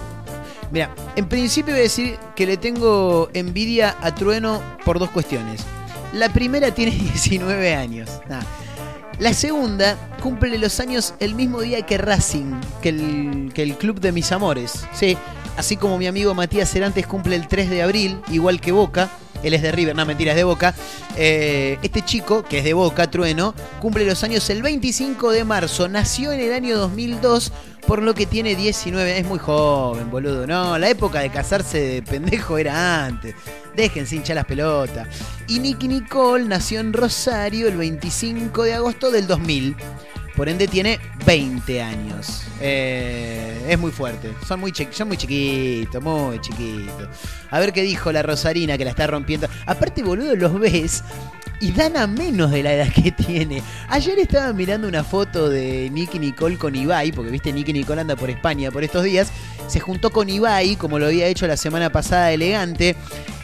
[0.70, 5.62] Mira, en principio voy a decir que le tengo envidia a Trueno por dos cuestiones.
[6.12, 8.10] La primera tiene 19 años.
[8.28, 8.42] Nah.
[9.18, 14.00] La segunda cumple los años el mismo día que Racing, que el, que el club
[14.00, 14.86] de mis amores.
[14.92, 15.16] Sí,
[15.56, 19.10] así como mi amigo Matías Cerantes cumple el 3 de abril, igual que Boca.
[19.44, 20.74] Él es de River, no mentira, es de Boca.
[21.16, 25.88] Eh, este chico, que es de Boca, Trueno, cumple los años el 25 de marzo.
[25.88, 27.52] Nació en el año 2002,
[27.86, 29.18] por lo que tiene 19.
[29.18, 30.46] Es muy joven, boludo.
[30.46, 33.34] No, la época de casarse de pendejo era antes.
[33.76, 35.08] Déjense hinchar las pelotas.
[35.46, 39.76] Y Nicky Nicole nació en Rosario el 25 de agosto del 2000.
[40.36, 42.44] Por ende tiene 20 años.
[42.60, 44.32] Eh, es muy fuerte.
[44.46, 47.08] Son muy, son muy chiquitos, muy chiquitos.
[47.50, 49.48] A ver qué dijo la Rosarina que la está rompiendo.
[49.66, 51.04] Aparte, boludo, los ves
[51.60, 53.62] y dan a menos de la edad que tiene.
[53.88, 58.16] Ayer estaba mirando una foto de Nicky Nicole con Ibai, porque viste, Nicky Nicole anda
[58.16, 59.30] por España por estos días.
[59.68, 62.96] Se juntó con Ibai, como lo había hecho la semana pasada, elegante.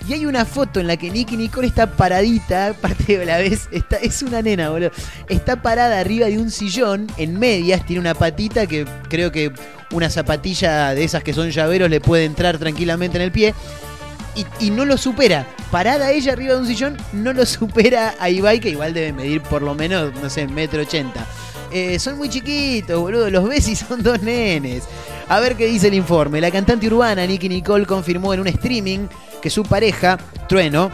[0.09, 3.69] Y hay una foto en la que Nicky Nicole está paradita, aparte de la vez,
[3.71, 4.91] está, es una nena, boludo.
[5.29, 9.53] Está parada arriba de un sillón, en medias, tiene una patita que creo que
[9.93, 13.55] una zapatilla de esas que son llaveros le puede entrar tranquilamente en el pie.
[14.61, 15.47] Y, no lo supera.
[15.71, 19.43] Parada ella arriba de un sillón, no lo supera a Ibai, que igual debe medir
[19.43, 21.27] por lo menos, no sé, metro ochenta.
[21.73, 23.31] Eh, son muy chiquitos, boludo.
[23.31, 24.85] Los ves y son dos nenes.
[25.29, 26.41] A ver qué dice el informe.
[26.41, 29.07] La cantante urbana Nicky Nicole confirmó en un streaming
[29.41, 30.91] que su pareja, Trueno,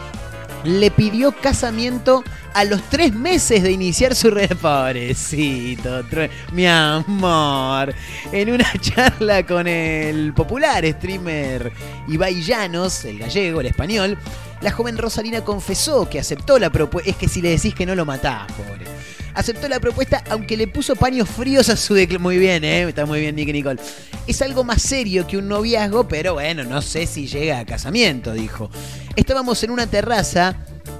[0.67, 4.49] le pidió casamiento a los tres meses de iniciar su red.
[4.57, 6.03] Pobrecito,
[6.51, 7.93] mi amor.
[8.31, 11.71] En una charla con el popular streamer
[12.09, 14.17] Ibai Llanos, el gallego, el español,
[14.61, 17.09] la joven Rosalina confesó que aceptó la propuesta.
[17.09, 18.96] Es que si le decís que no lo matás, pobre.
[19.37, 22.23] Aceptó la propuesta aunque le puso paños fríos a su declaración.
[22.23, 22.89] Muy bien, ¿eh?
[22.89, 23.79] Está muy bien, Nicky Nicole.
[24.25, 28.33] Es algo más serio que un noviazgo, pero bueno, no sé si llega a casamiento,
[28.33, 28.71] dijo.
[29.15, 30.55] Estábamos en una terraza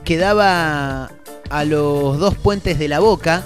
[0.06, 1.12] que daba
[1.50, 3.44] a los dos puentes de la boca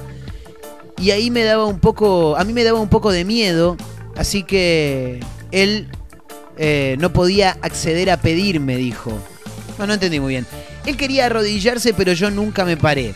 [0.97, 3.77] y ahí me daba un poco, a mí me daba un poco de miedo,
[4.17, 5.87] así que él
[6.57, 9.17] eh, no podía acceder a pedirme, dijo.
[9.79, 10.45] No, no entendí muy bien.
[10.85, 13.13] Él quería arrodillarse, pero yo nunca me paré.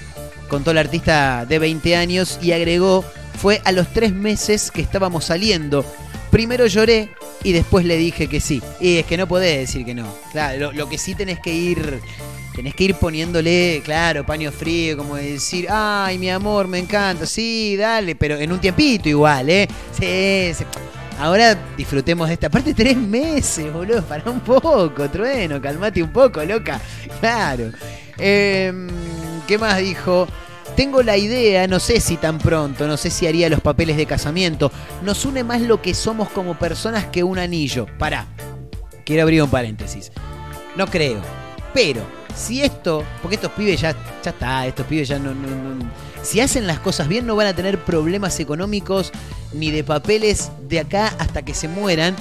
[0.50, 3.04] Contó el artista de 20 años y agregó,
[3.40, 5.86] fue a los tres meses que estábamos saliendo.
[6.32, 7.10] Primero lloré
[7.44, 8.62] y después le dije que sí.
[8.80, 10.08] Y es que no podés decir que no.
[10.32, 12.00] Claro, lo, que sí tenés que ir...
[12.56, 17.76] Tenés que ir poniéndole, claro, paño frío, como decir, ay, mi amor, me encanta, sí,
[17.76, 19.68] dale, pero en un tiempito igual, ¿eh?
[19.92, 20.64] Sí, sí.
[21.20, 24.04] Ahora disfrutemos de esta parte tres meses, boludo.
[24.04, 26.80] Para un poco, trueno, calmate un poco, loca.
[27.20, 27.72] Claro.
[28.18, 28.88] Em,
[29.48, 30.28] ¿Qué más dijo?
[30.76, 34.08] Tengo la idea, no sé si tan pronto, no sé si haría los papeles de
[34.08, 34.72] casamiento.
[35.04, 37.86] Nos une más lo que somos como personas que un anillo.
[38.00, 38.28] Pará.
[39.06, 40.12] Quiero abrir un paréntesis.
[40.76, 41.22] No creo.
[41.74, 42.02] Pero,
[42.36, 45.32] si esto, porque estos pibes ya, ya está, estos pibes ya no,
[46.24, 49.12] Si hacen las cosas bien, no van a tener problemas económicos
[49.54, 52.16] ni de papeles de acá hasta que se mueran.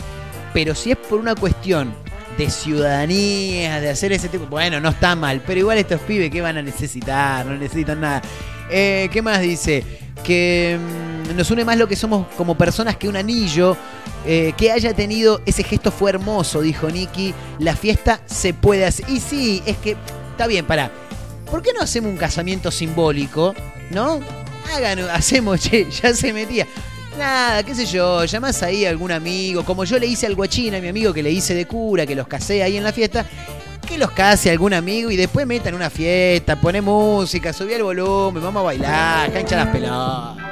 [0.53, 1.95] Pero si es por una cuestión
[2.37, 4.47] de ciudadanía, de hacer ese tipo.
[4.47, 7.47] Bueno, no está mal, pero igual estos pibes, ¿qué van a necesitar?
[7.47, 8.23] No necesitan nada.
[8.70, 9.85] Eh, ¿Qué más dice?
[10.25, 13.77] Que mm, nos une más lo que somos como personas que un anillo.
[14.27, 17.35] Eh, que haya tenido ese gesto fue hermoso, dijo Nicky.
[17.59, 19.09] La fiesta se puede hacer.
[19.09, 19.97] Y sí, es que
[20.31, 20.90] está bien, pará.
[21.51, 23.55] ¿Por qué no hacemos un casamiento simbólico?
[23.90, 24.20] ¿No?
[24.75, 26.66] Hagan, hacemos, che, ya se metía.
[27.18, 30.74] Nada, qué sé yo, llamás ahí a algún amigo, como yo le hice al guachín,
[30.74, 33.24] a mi amigo que le hice de cura, que los casé ahí en la fiesta,
[33.87, 38.42] que los case algún amigo y después metan una fiesta, pone música, subí el volumen,
[38.42, 40.44] vamos a bailar, cancha las pelotas.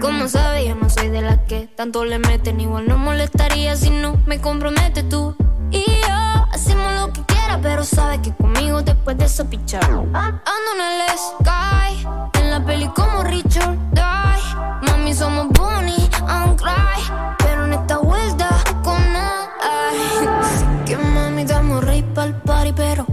[0.00, 2.60] Como sabes, no soy de las que tanto le meten.
[2.60, 5.34] Igual no molestaría si no me comprometes tú.
[5.70, 9.84] Y yo hacemos lo que quieras, pero sabes que conmigo después de eso pichar.
[9.84, 12.06] Ando en el sky,
[12.40, 14.90] en la peli como Richard Die.
[14.90, 18.48] Mami, somos Bonnie and Clyde, pero en esta vuelta
[18.82, 18.98] con.
[19.16, 23.06] Así que mami, damos rey pa'l party, pero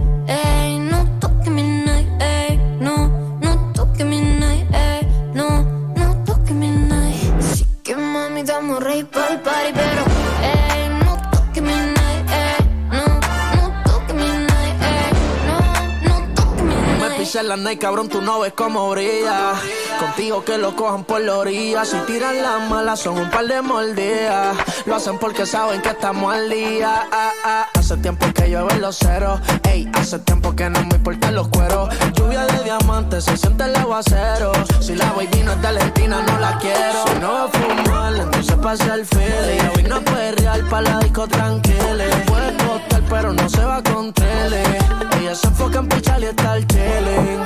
[17.36, 19.52] Pisé la night, cabrón, tú no ves cómo brilla.
[20.00, 21.84] Contigo que lo cojan por la orilla.
[21.84, 24.56] Si tiran las malas, son un par de mordidas.
[24.86, 27.06] Lo hacen porque saben que estamos al día.
[27.12, 27.68] Ah, ah.
[27.74, 29.38] Hace tiempo que llueve en los ceros.
[29.64, 31.90] Ey, hace tiempo que no me importan los cueros.
[32.14, 34.52] Lluvia de diamantes, se siente el aguacero.
[34.80, 37.04] Si la baby no es de Argentina, no la quiero.
[37.06, 39.68] Si no va a fumar, entonces pasa el feeling.
[39.76, 42.04] Hoy no puede real para la disco tranquila.
[42.26, 44.85] Puede costar, pero no se va con tele.
[45.26, 47.42] Ellas se enfocan por chale estar chilling.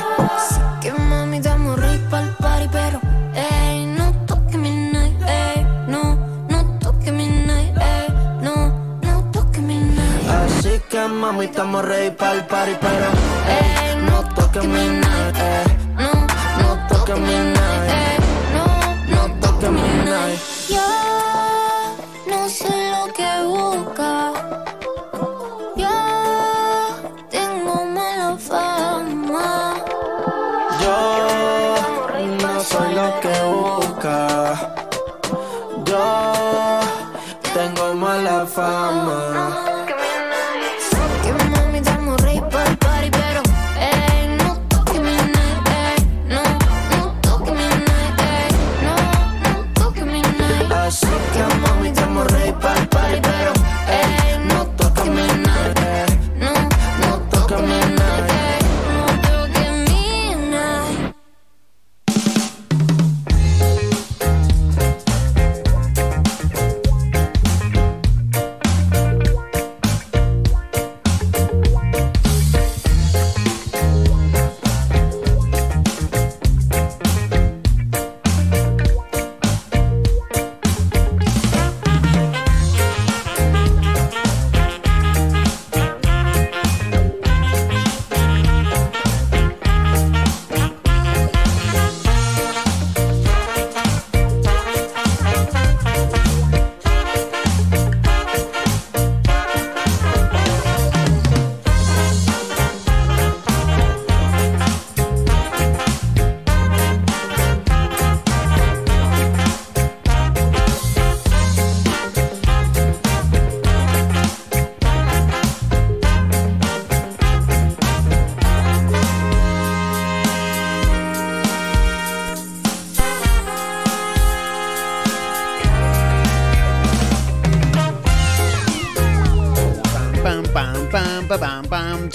[0.50, 3.00] Sé que mami estamos rey pa'l party, pero
[3.34, 6.14] ey, no toque mi night, ey, no,
[6.50, 8.12] no toque mi night, ey,
[8.42, 8.68] no,
[9.00, 10.28] no toque mi night.
[10.28, 13.06] Así que mami estamos rey pa'l party, pero
[13.48, 16.12] ey, no toque mi night, ey, no,
[16.60, 18.19] no toque mi night, ey.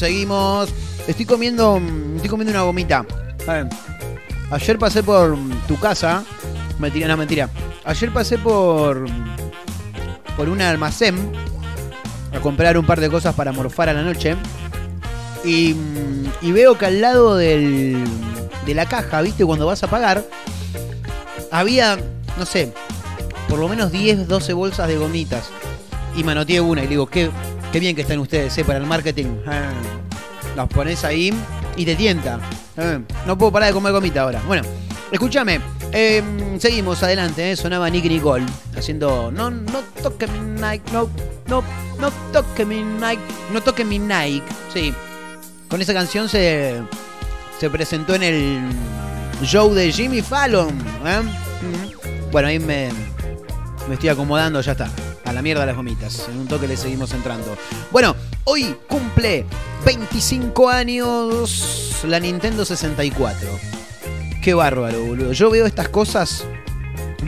[0.06, 0.70] Seguimos.
[1.08, 1.82] Estoy comiendo,
[2.16, 3.04] estoy comiendo una gomita.
[3.48, 3.68] Eh,
[4.52, 5.36] Ayer pasé por
[5.68, 6.24] tu casa.
[6.78, 7.50] Mentira, no, mentira.
[7.84, 9.08] Ayer pasé por
[10.38, 11.16] por un almacén
[12.36, 14.36] a comprar un par de cosas para morfar a la noche.
[15.44, 15.76] Y,
[16.40, 18.04] y veo que al lado del,
[18.64, 19.44] de la caja, ¿viste?
[19.44, 20.24] Cuando vas a pagar,
[21.52, 21.98] había,
[22.38, 22.72] no sé,
[23.50, 25.50] por lo menos 10, 12 bolsas de gomitas.
[26.16, 27.32] Y manoteé una y le digo, qué,
[27.76, 28.64] qué bien que están ustedes, ¿eh?
[28.64, 29.36] Para el marketing.
[29.46, 29.70] Ah,
[30.56, 31.34] Los pones ahí
[31.76, 32.40] y te tienta.
[32.78, 34.42] Ah, No puedo parar de comer gomita ahora.
[34.48, 34.64] Bueno,
[35.12, 35.60] escúchame.
[35.92, 36.24] eh,
[36.58, 37.56] seguimos adelante, ¿eh?
[37.58, 38.46] Sonaba Nicky Nicole
[38.78, 41.10] haciendo No, no toque mi Nike, no,
[41.48, 41.62] no,
[42.00, 43.20] no toque mi Nike,
[43.52, 44.46] no toque mi Nike.
[44.74, 44.94] Sí.
[45.68, 46.82] Con esa canción se,
[47.60, 48.60] se presentó en el
[49.44, 50.70] show de Jimmy Fallon.
[51.06, 51.22] ¿eh?
[52.32, 52.88] Bueno, ahí me,
[53.90, 54.88] me estoy acomodando, ya está.
[55.26, 56.28] A la mierda las gomitas.
[56.30, 57.58] En un toque le seguimos entrando.
[57.92, 59.46] Bueno, hoy cumple
[59.86, 63.50] 25 años la Nintendo 64.
[64.42, 65.32] Qué bárbaro, boludo.
[65.34, 66.46] Yo veo estas cosas.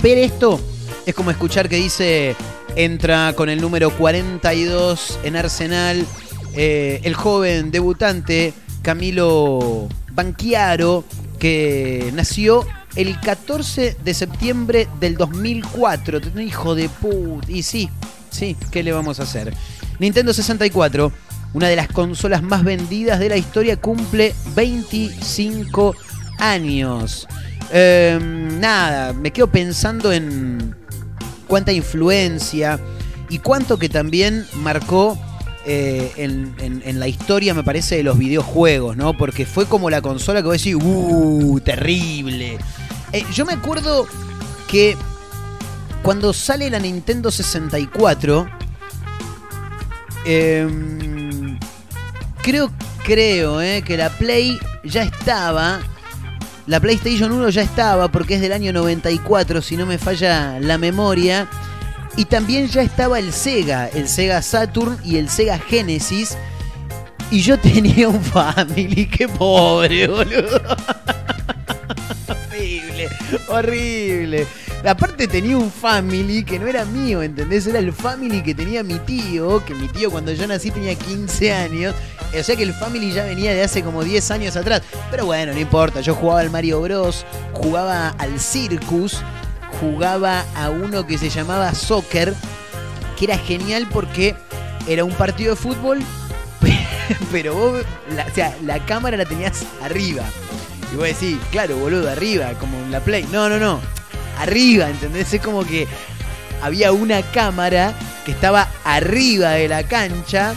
[0.03, 0.59] Ver esto
[1.05, 2.35] es como escuchar que dice.
[2.75, 6.05] Entra con el número 42 en Arsenal.
[6.53, 11.03] eh, el joven debutante Camilo Banquiaro.
[11.39, 12.65] Que nació
[12.97, 16.19] el 14 de septiembre del 2004.
[16.41, 17.47] Hijo de put.
[17.47, 17.89] Y sí,
[18.29, 19.53] sí, ¿qué le vamos a hacer?
[19.99, 21.11] Nintendo 64,
[21.53, 25.95] una de las consolas más vendidas de la historia, cumple 25
[26.39, 27.27] años.
[27.71, 28.19] Eh,
[28.59, 30.75] nada, me quedo pensando en
[31.47, 32.79] cuánta influencia
[33.29, 35.19] y cuánto que también marcó
[35.65, 39.17] eh, en, la historia, me parece, de los videojuegos, ¿no?
[39.17, 41.59] Porque fue como la consola que vos decís, ¡uh!
[41.59, 42.57] Terrible.
[43.14, 44.08] Eh, yo me acuerdo
[44.68, 44.97] que
[46.03, 48.47] cuando sale la Nintendo 64,
[50.26, 51.58] em,
[52.41, 52.72] creo,
[53.03, 55.80] creo, eh, que la Play ya estaba.
[56.66, 60.78] La PlayStation 1 ya estaba porque es del año 94, si no me falla la
[60.78, 61.47] memoria.
[62.18, 66.38] Y también ya estaba el Sega, el Sega Saturn y el Sega Genesis.
[67.32, 70.62] Y yo tenía un Family, qué pobre, boludo.
[72.68, 73.09] Horrible,
[73.47, 74.47] horrible.
[74.86, 77.68] Aparte tenía un Family que no era mío, ¿entendés?
[77.68, 81.53] Era el Family que tenía mi tío, que mi tío cuando yo nací tenía 15
[81.53, 81.95] años.
[82.38, 84.82] O sea que el Family ya venía de hace como 10 años atrás.
[85.09, 86.01] Pero bueno, no importa.
[86.01, 89.22] Yo jugaba al Mario Bros, jugaba al Circus,
[89.80, 92.34] jugaba a uno que se llamaba Soccer,
[93.18, 94.36] que era genial porque
[94.88, 95.99] era un partido de fútbol,
[97.32, 97.84] pero vos,
[98.15, 100.24] la, o sea, la cámara la tenías arriba.
[100.91, 103.27] Y vos decís, claro, boludo, arriba, como en la Play.
[103.31, 103.81] No, no, no.
[104.39, 105.33] Arriba, ¿entendés?
[105.33, 105.88] Es como que
[106.61, 107.93] había una cámara
[108.25, 110.53] que estaba arriba de la cancha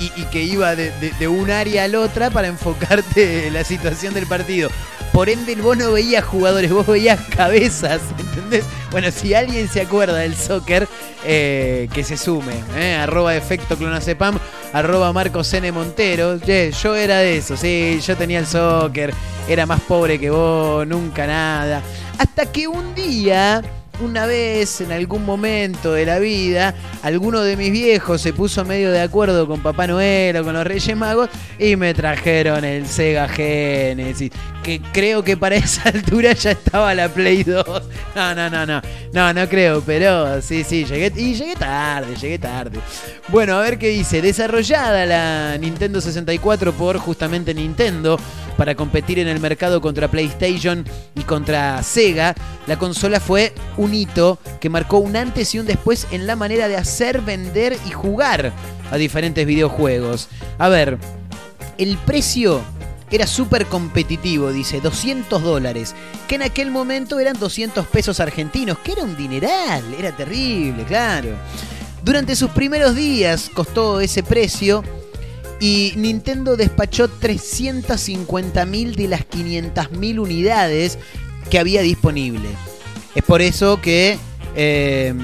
[0.00, 4.70] y, que iba de, un área al otra para enfocarte en la situación del partido.
[5.12, 8.64] Por ende, vos no veías jugadores, vos veías cabezas, ¿entendés?
[8.90, 10.88] Bueno, si alguien se acuerda del soccer,
[11.24, 12.54] eh, que se sume.
[12.76, 12.94] ¿eh?
[12.94, 14.38] Arroba efecto clonacepam,
[14.72, 15.70] arroba Marcos N.
[15.72, 16.38] Montero.
[16.38, 19.12] Che, yo era de eso, sí, yo tenía el soccer,
[19.48, 21.82] era más pobre que vos, nunca nada.
[22.18, 23.62] Hasta que un día
[24.00, 28.90] una vez, en algún momento de la vida, alguno de mis viejos se puso medio
[28.90, 31.28] de acuerdo con Papá Noel o con los Reyes Magos
[31.58, 34.30] y me trajeron el Sega Genesis.
[34.62, 37.64] Que creo que para esa altura ya estaba la Play 2.
[38.14, 38.82] No, no, no, no.
[39.12, 41.12] No, no creo, pero sí, sí, llegué.
[41.16, 42.78] Y llegué tarde, llegué tarde.
[43.28, 44.22] Bueno, a ver qué dice.
[44.22, 48.18] Desarrollada la Nintendo 64 por justamente Nintendo
[48.58, 50.84] para competir en el mercado contra PlayStation
[51.14, 52.34] y contra Sega,
[52.66, 56.66] la consola fue un hito que marcó un antes y un después en la manera
[56.66, 58.52] de hacer, vender y jugar
[58.90, 60.28] a diferentes videojuegos.
[60.58, 60.98] A ver,
[61.78, 62.60] el precio
[63.12, 65.94] era súper competitivo, dice, 200 dólares,
[66.26, 71.30] que en aquel momento eran 200 pesos argentinos, que era un dineral, era terrible, claro.
[72.02, 74.82] Durante sus primeros días costó ese precio
[75.60, 80.98] y Nintendo despachó 350.000 de las 500.000 unidades
[81.50, 82.48] que había disponible.
[83.14, 84.18] Es por eso que
[84.54, 85.14] eh,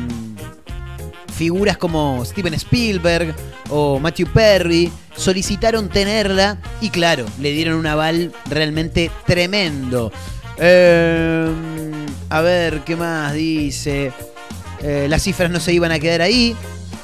[1.37, 3.35] figuras como Steven Spielberg
[3.70, 10.12] o Matthew Perry solicitaron tenerla y claro, le dieron un aval realmente tremendo.
[10.59, 11.51] Eh,
[12.30, 14.12] a ver, ¿qué más dice?
[14.82, 16.57] Eh, las cifras no se iban a quedar ahí.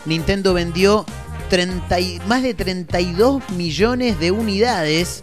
[0.07, 1.05] Nintendo vendió
[1.51, 5.22] 30 y- más de 32 millones de unidades,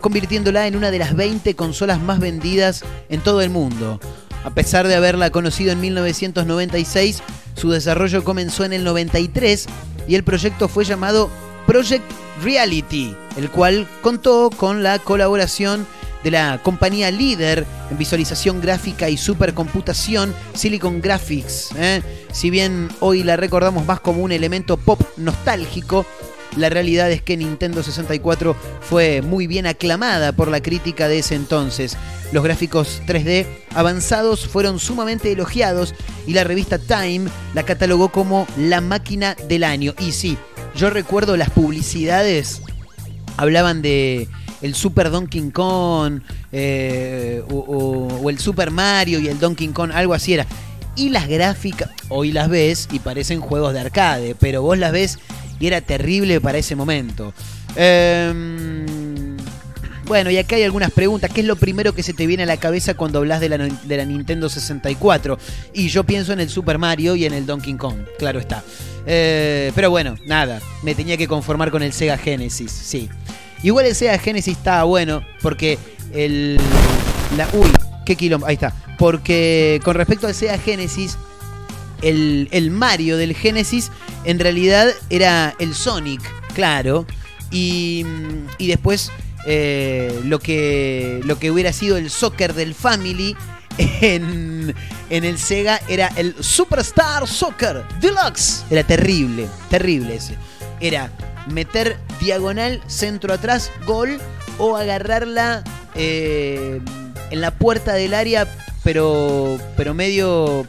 [0.00, 4.00] convirtiéndola en una de las 20 consolas más vendidas en todo el mundo.
[4.44, 7.22] A pesar de haberla conocido en 1996,
[7.54, 9.66] su desarrollo comenzó en el 93
[10.08, 11.28] y el proyecto fue llamado
[11.66, 12.04] Project
[12.42, 15.86] Reality, el cual contó con la colaboración
[16.24, 21.70] de la compañía líder en visualización gráfica y supercomputación Silicon Graphics.
[21.76, 22.02] ¿eh?
[22.32, 26.06] Si bien hoy la recordamos más como un elemento pop nostálgico,
[26.56, 31.34] la realidad es que Nintendo 64 fue muy bien aclamada por la crítica de ese
[31.34, 31.96] entonces.
[32.32, 35.94] Los gráficos 3D avanzados fueron sumamente elogiados
[36.26, 39.94] y la revista Time la catalogó como la máquina del año.
[39.98, 40.38] Y sí,
[40.74, 42.62] yo recuerdo las publicidades
[43.36, 44.28] hablaban de
[44.64, 50.32] el Super Donkey Kong eh, o, el Super Mario y el Donkey Kong, algo así
[50.32, 50.46] era.
[50.96, 55.18] Y las gráficas, hoy las ves y parecen juegos de arcade, pero vos las ves
[55.60, 57.34] y era terrible para ese momento.
[57.76, 59.36] Em,
[60.06, 61.30] bueno, y acá hay algunas preguntas.
[61.30, 63.58] ¿Qué es lo primero que se te viene a la cabeza cuando hablas de la,
[63.58, 65.38] de la Nintendo 64?
[65.74, 68.64] Y yo pienso en el Super Mario y en el Donkey Kong, claro está.
[69.04, 73.10] Eh, pero bueno, nada, me tenía que conformar con el Sega Genesis, sí.
[73.64, 75.78] Igual el Sega Genesis estaba bueno porque
[76.12, 76.60] el...
[77.36, 77.68] La, uy,
[78.04, 78.74] qué quilombo, ahí está.
[78.98, 81.16] Porque con respecto al Sega Genesis,
[82.02, 83.90] el, el Mario del Genesis
[84.24, 86.20] en realidad era el Sonic,
[86.54, 87.06] claro.
[87.50, 88.04] Y,
[88.58, 89.10] y después
[89.46, 93.34] eh, lo, que, lo que hubiera sido el soccer del Family
[93.78, 94.74] en,
[95.08, 98.64] en el Sega era el Superstar Soccer Deluxe.
[98.70, 100.36] Era terrible, terrible ese.
[100.84, 101.10] Era
[101.50, 104.18] meter diagonal, centro atrás, gol
[104.58, 105.64] o agarrarla
[105.94, 106.78] eh,
[107.30, 108.46] en la puerta del área,
[108.82, 110.66] pero, pero medio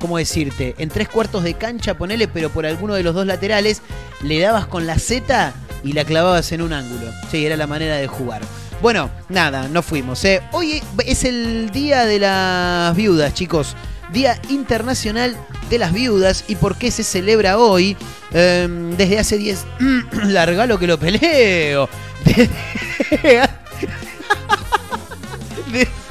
[0.00, 0.74] ¿cómo decirte?
[0.76, 3.80] En tres cuartos de cancha, ponele, pero por alguno de los dos laterales,
[4.22, 7.10] le dabas con la Z y la clavabas en un ángulo.
[7.30, 8.42] Sí, era la manera de jugar.
[8.82, 10.22] Bueno, nada, no fuimos.
[10.26, 10.42] ¿eh?
[10.52, 13.74] Hoy es el Día de las Viudas, chicos.
[14.12, 15.36] Día Internacional
[15.70, 16.44] de las Viudas.
[16.48, 17.96] ¿Y por qué se celebra hoy?
[18.32, 19.64] Eh, desde hace 10...
[20.24, 21.88] Larga lo que lo peleo.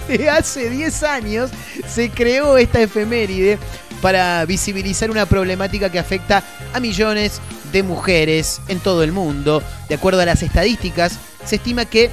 [0.08, 1.50] Desde hace 10 años
[1.88, 3.58] se creó esta efeméride
[4.02, 6.44] para visibilizar una problemática que afecta
[6.74, 7.42] a millones
[7.72, 9.64] de mujeres en todo el mundo.
[9.90, 12.12] De acuerdo a las estadísticas, se estima que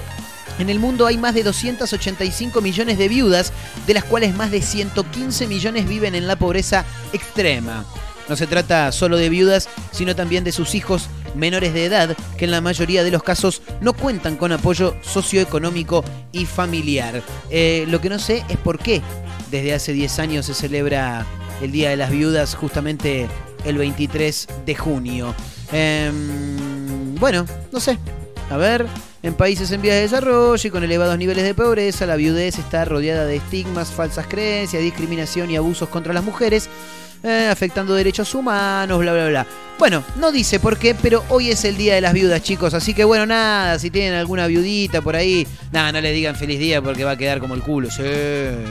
[0.59, 3.53] en el mundo hay más de 285 millones de viudas,
[3.87, 7.85] de las cuales más de 115 millones viven en la pobreza extrema.
[8.29, 12.45] No se trata solo de viudas, sino también de sus hijos menores de edad, que
[12.45, 17.23] en la mayoría de los casos no cuentan con apoyo socioeconómico y familiar.
[17.51, 19.03] Eh, lo que no sé es por qué
[19.51, 21.27] desde hace 10 años se celebra
[21.61, 23.29] el Día de las Viudas justamente
[23.65, 25.35] el 23 de junio.
[25.73, 27.99] Em, bueno, no sé.
[28.53, 28.87] A ver,
[29.23, 32.85] en países en vías de desarrollo y con elevados niveles de pobreza, la viudez está
[32.85, 36.69] rodeada de estigmas, falsas creencias, discriminación y abusos contra las mujeres.
[37.23, 39.47] eh, afectando derechos humanos, bla, bla, bla.
[39.79, 42.75] Bueno, no dice por qué, pero hoy es el día de las viudas, chicos.
[42.75, 46.59] Así que bueno, nada, si tienen alguna viudita por ahí, nada, no le digan feliz
[46.59, 47.91] día porque va a quedar como el culo.
[47.91, 48.03] Sí,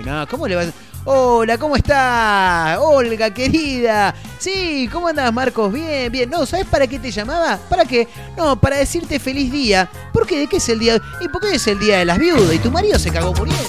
[0.06, 0.66] nada, ¿cómo le va a...
[1.04, 2.78] Hola, ¿cómo estás?
[2.80, 4.14] Olga, querida.
[4.38, 5.74] Sí, ¿cómo andás, Marcos?
[5.74, 6.30] Bien, bien.
[6.30, 7.58] No, ¿sabes para qué te llamaba?
[7.70, 8.08] ¿Para qué?
[8.38, 9.89] No, para decirte feliz día.
[10.14, 10.38] ¿Por qué?
[10.39, 11.02] ¿De qué es el día?
[11.20, 12.54] ¿Y por qué es el día de las viudas?
[12.54, 13.62] Y tu marido se cagó muriendo.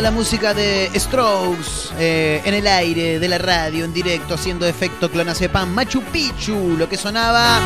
[0.00, 5.10] La música de Strokes eh, en el aire de la radio, en directo, haciendo efecto
[5.10, 5.68] clonazepam.
[5.68, 7.60] Machu Picchu, lo que sonaba.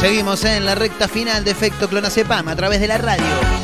[0.00, 3.55] Seguimos en la recta final de efecto clonazepam a través de la radio.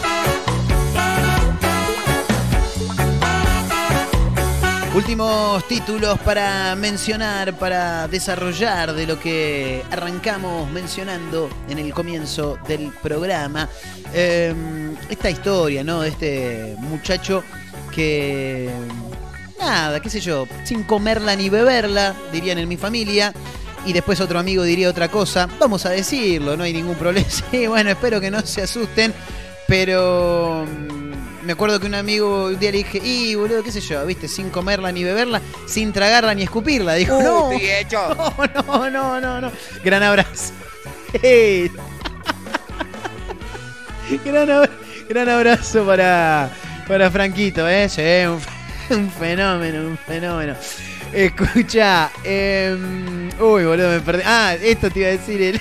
[4.95, 12.93] Últimos títulos para mencionar, para desarrollar de lo que arrancamos mencionando en el comienzo del
[13.03, 13.71] programa.
[14.13, 14.55] Eh,
[15.09, 16.03] esta historia, ¿no?
[16.03, 17.43] De este muchacho
[17.91, 18.71] que.
[19.59, 23.33] Nada, qué sé yo, sin comerla ni beberla, dirían en mi familia.
[23.87, 25.49] Y después otro amigo diría otra cosa.
[25.59, 27.29] Vamos a decirlo, no hay ningún problema.
[27.51, 29.15] Sí, bueno, espero que no se asusten.
[29.67, 31.02] Pero mm,
[31.45, 34.29] me acuerdo que un amigo un día le dije, y boludo, qué sé yo, viste,
[34.29, 36.95] sin comerla ni beberla, sin tragarla ni escupirla.
[36.95, 38.15] Dijo, Uh, no, estoy hecho.
[38.69, 39.53] no, no, no, no, no.
[39.85, 40.53] Gran abrazo.
[41.21, 41.71] Hey.
[44.25, 44.71] gran, abra-
[45.09, 46.51] gran abrazo para,
[46.89, 47.87] para Franquito, ¿eh?
[47.89, 50.55] Sí, un, fe- un fenómeno, un fenómeno.
[51.13, 54.23] Escucha, em, uy, boludo, me perdí.
[54.25, 55.61] Ah, esto te iba a decir el.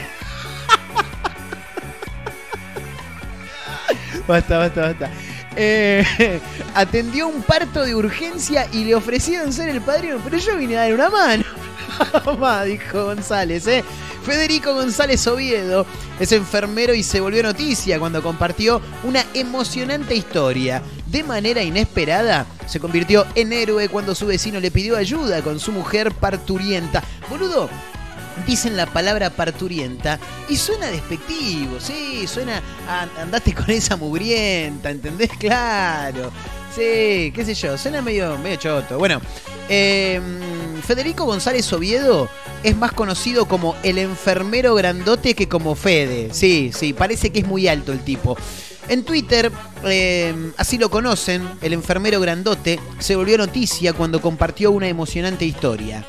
[4.28, 5.12] basta, basta, basta.
[5.56, 6.40] Eh,
[6.76, 10.82] atendió un parto de urgencia y le ofrecieron ser el padrino, pero yo vine a
[10.82, 11.44] dar una mano.
[12.26, 13.84] Mamá, dijo González, ¿eh?
[14.24, 15.86] Federico González Oviedo
[16.20, 20.84] es enfermero y se volvió noticia cuando compartió una emocionante historia.
[21.08, 25.72] De manera inesperada, se convirtió en héroe cuando su vecino le pidió ayuda con su
[25.72, 27.04] mujer parturienta.
[27.30, 27.70] Boludo,
[28.46, 30.20] dicen la palabra parturienta
[30.50, 35.30] y suena despectivo, sí, suena a andate con esa mugrienta, ¿entendés?
[35.40, 36.32] Claro.
[36.74, 38.98] Sí, qué sé yo, suena medio, medio choto.
[38.98, 39.20] Bueno,
[39.68, 40.22] eh,
[40.86, 42.30] Federico González Oviedo
[42.64, 46.30] es más conocido como el enfermero grandote que como Fede.
[46.34, 48.38] Sí, sí, parece que es muy alto el tipo.
[48.88, 49.52] En Twitter,
[49.84, 56.06] eh, así lo conocen, el enfermero grandote se volvió noticia cuando compartió una emocionante historia.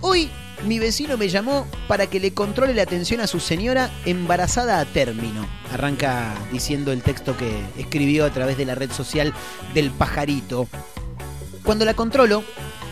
[0.00, 0.30] Hoy
[0.66, 4.84] mi vecino me llamó para que le controle la atención a su señora embarazada a
[4.84, 5.46] término.
[5.72, 9.32] Arranca diciendo el texto que escribió a través de la red social
[9.74, 10.68] del pajarito.
[11.64, 12.44] Cuando la controlo,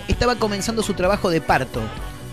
[0.09, 1.81] estaba comenzando su trabajo de parto,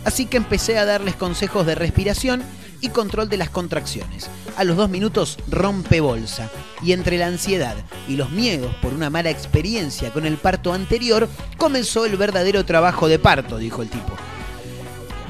[0.05, 2.43] así que empecé a darles consejos de respiración
[2.81, 4.29] y control de las contracciones.
[4.55, 6.49] A los dos minutos rompe bolsa
[6.81, 7.75] y entre la ansiedad
[8.07, 11.27] y los miedos por una mala experiencia con el parto anterior,
[11.57, 14.13] comenzó el verdadero trabajo de parto, dijo el tipo.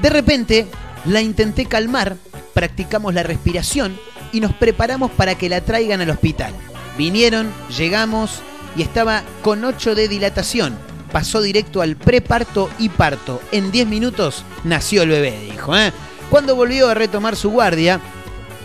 [0.00, 0.66] De repente,
[1.04, 2.16] la intenté calmar,
[2.54, 3.98] practicamos la respiración
[4.32, 6.52] y nos preparamos para que la traigan al hospital.
[6.96, 8.40] Vinieron, llegamos
[8.76, 10.76] y estaba con 8 de dilatación.
[11.12, 13.40] Pasó directo al preparto y parto.
[13.50, 15.76] En 10 minutos nació el bebé, dijo.
[15.76, 15.92] ¿eh?
[16.30, 18.00] Cuando volvió a retomar su guardia,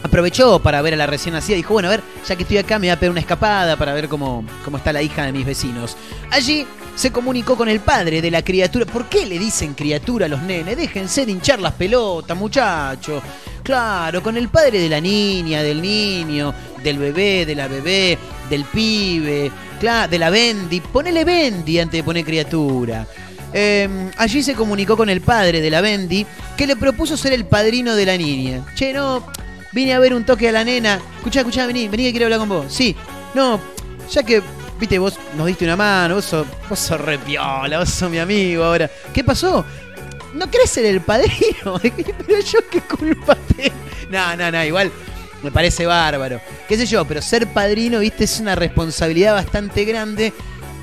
[0.03, 1.55] aprovechó para ver a la recién nacida.
[1.55, 3.93] Dijo, bueno, a ver, ya que estoy acá me voy a pegar una escapada para
[3.93, 5.95] ver cómo, cómo está la hija de mis vecinos.
[6.29, 8.85] Allí se comunicó con el padre de la criatura.
[8.85, 10.77] ¿Por qué le dicen criatura a los nenes?
[10.77, 13.21] Déjense de hinchar las pelotas, muchachos.
[13.63, 18.17] Claro, con el padre de la niña, del niño, del bebé, de la bebé,
[18.49, 20.81] del pibe, claro, de la Bendy.
[20.81, 23.07] Ponele Bendy antes de poner criatura.
[23.53, 26.25] Eh, allí se comunicó con el padre de la Bendy
[26.57, 28.65] que le propuso ser el padrino de la niña.
[28.75, 29.25] Che, no,
[29.71, 30.99] vine a ver un toque a la nena.
[31.17, 32.65] Escuchá, escuchá, vení, vení que quiero hablar con vos.
[32.69, 32.95] Sí,
[33.33, 33.59] no,
[34.11, 34.41] ya que,
[34.79, 38.19] viste, vos nos diste una mano, vos sos, vos sos re piola, vos sos mi
[38.19, 38.89] amigo ahora.
[39.13, 39.65] ¿Qué pasó?
[40.33, 41.79] ¿No querés ser el padrino?
[41.81, 43.75] pero yo qué culpa tengo.
[44.09, 44.91] No, no, no, igual
[45.43, 46.39] me parece bárbaro.
[46.67, 50.33] Qué sé yo, pero ser padrino, viste, es una responsabilidad bastante grande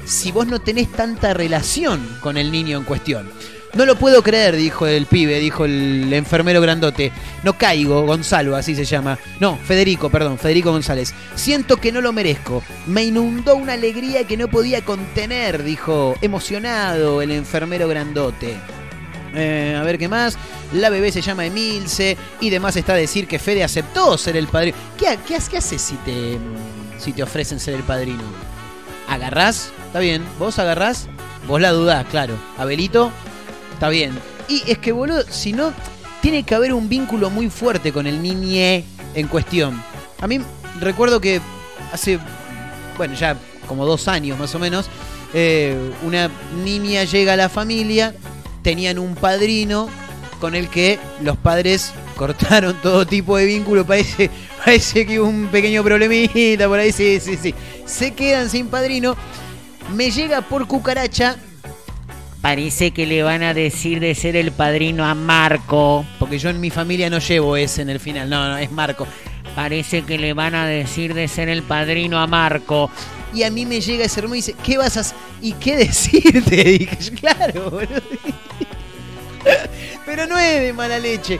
[0.05, 3.31] si vos no tenés tanta relación con el niño en cuestión.
[3.73, 7.13] No lo puedo creer, dijo el pibe, dijo el enfermero grandote.
[7.45, 9.19] No caigo, Gonzalo, así se llama.
[9.39, 11.15] No, Federico, perdón, Federico González.
[11.37, 12.65] Siento que no lo merezco.
[12.87, 18.57] Me inundó una alegría que no podía contener, dijo emocionado el enfermero grandote.
[19.35, 20.37] Eh, a ver qué más.
[20.73, 24.49] La bebé se llama Emilce y demás está a decir que Fede aceptó ser el
[24.49, 24.77] padrino.
[24.99, 26.39] ¿Qué, qué, qué haces si te,
[26.99, 28.23] si te ofrecen ser el padrino?
[29.09, 29.71] ¿Agarrás?
[29.87, 30.25] Está bien.
[30.41, 31.09] ¿Vos agarrás?
[31.47, 32.35] Vos la dudás, claro.
[32.59, 33.13] Abelito,
[33.81, 34.13] está bien.
[34.47, 35.73] Y es que, boludo, si no,
[36.21, 39.83] tiene que haber un vínculo muy fuerte con el niñe en cuestión.
[40.21, 40.39] A mí
[40.81, 41.41] recuerdo que
[41.91, 42.19] hace,
[42.99, 44.91] bueno, ya como dos años más o menos,
[45.33, 45.75] eh,
[46.05, 46.31] una
[46.63, 48.15] niña llega a la familia,
[48.61, 49.89] tenían un padrino
[50.41, 53.87] con el que los padres cortaron todo tipo de vínculo.
[53.87, 54.31] Parece,
[54.63, 57.55] parece que hubo un pequeño problemita por ahí, sí, sí, sí.
[57.87, 59.17] Se quedan sin padrino.
[59.95, 61.39] Me llega por cucaracha.
[62.41, 66.07] Parece que le van a decir de ser el padrino a Marco.
[66.19, 68.31] Porque yo en mi familia no llevo ese en el final.
[68.31, 69.07] No, no, es Marco.
[69.55, 72.91] Parece que le van a decir de ser el padrino a Marco.
[73.35, 75.17] y a mí me llega ese rumor y dice, ¿qué vas a hacer?
[75.43, 76.65] ¿Y qué decirte?
[76.65, 78.01] Dije, yo, claro, boludo.
[80.07, 81.39] Pero no es de mala leche.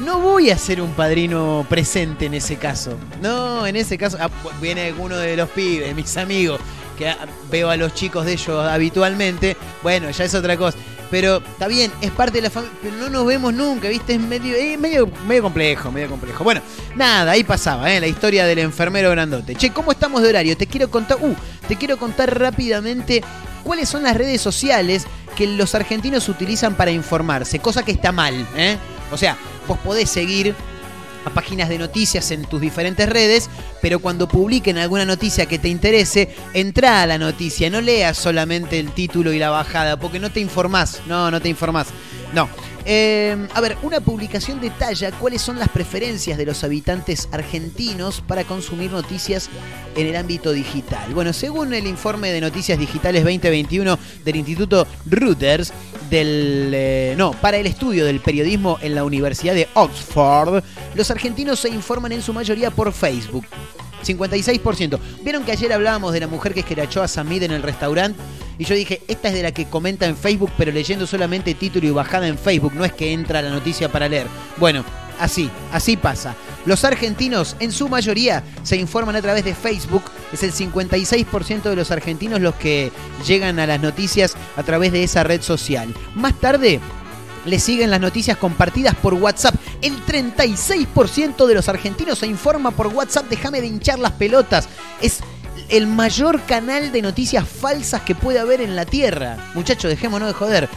[0.00, 2.98] No voy a ser un padrino presente en ese caso.
[3.22, 4.28] No, en ese caso ah,
[4.60, 6.60] viene alguno de los pibes, mis amigos,
[6.96, 7.14] que
[7.50, 9.56] veo a los chicos de ellos habitualmente.
[9.82, 10.76] Bueno, ya es otra cosa.
[11.10, 14.14] Pero está bien, es parte de la familia, pero no nos vemos nunca, ¿viste?
[14.14, 16.42] Es medio, eh, medio, medio complejo, medio complejo.
[16.42, 16.60] Bueno,
[16.96, 18.00] nada, ahí pasaba, ¿eh?
[18.00, 19.54] La historia del enfermero grandote.
[19.54, 20.56] Che, ¿cómo estamos de horario?
[20.56, 21.34] Te quiero contar, uh,
[21.68, 23.22] te quiero contar rápidamente
[23.62, 28.46] cuáles son las redes sociales que los argentinos utilizan para informarse, cosa que está mal,
[28.56, 28.76] ¿eh?
[29.12, 29.36] O sea,
[29.68, 30.54] vos podés seguir
[31.24, 33.48] a páginas de noticias en tus diferentes redes,
[33.80, 38.78] pero cuando publiquen alguna noticia que te interese, entra a la noticia, no leas solamente
[38.78, 41.88] el título y la bajada, porque no te informás, no, no te informás,
[42.32, 42.48] no.
[42.86, 48.44] Eh, a ver, una publicación detalla cuáles son las preferencias de los habitantes argentinos para
[48.44, 49.48] consumir noticias
[49.96, 51.14] en el ámbito digital.
[51.14, 55.72] Bueno, según el informe de Noticias Digitales 2021 del Instituto Reuters,
[56.14, 60.62] del, eh, no, para el estudio del periodismo en la Universidad de Oxford,
[60.94, 63.44] los argentinos se informan en su mayoría por Facebook.
[64.04, 64.98] 56%.
[65.24, 68.20] ¿Vieron que ayer hablábamos de la mujer que esquerachó a Samid en el restaurante?
[68.58, 71.88] Y yo dije, esta es de la que comenta en Facebook, pero leyendo solamente título
[71.88, 74.28] y bajada en Facebook, no es que entra la noticia para leer.
[74.58, 74.84] Bueno,
[75.18, 76.34] así, así pasa.
[76.66, 80.04] Los argentinos, en su mayoría, se informan a través de Facebook.
[80.32, 82.90] Es el 56% de los argentinos los que
[83.26, 85.94] llegan a las noticias a través de esa red social.
[86.14, 86.80] Más tarde,
[87.44, 89.54] le siguen las noticias compartidas por WhatsApp.
[89.82, 93.26] El 36% de los argentinos se informa por WhatsApp.
[93.28, 94.68] Déjame de hinchar las pelotas.
[95.00, 95.20] Es
[95.68, 99.36] el mayor canal de noticias falsas que puede haber en la Tierra.
[99.54, 100.68] Muchachos, dejémonos de joder.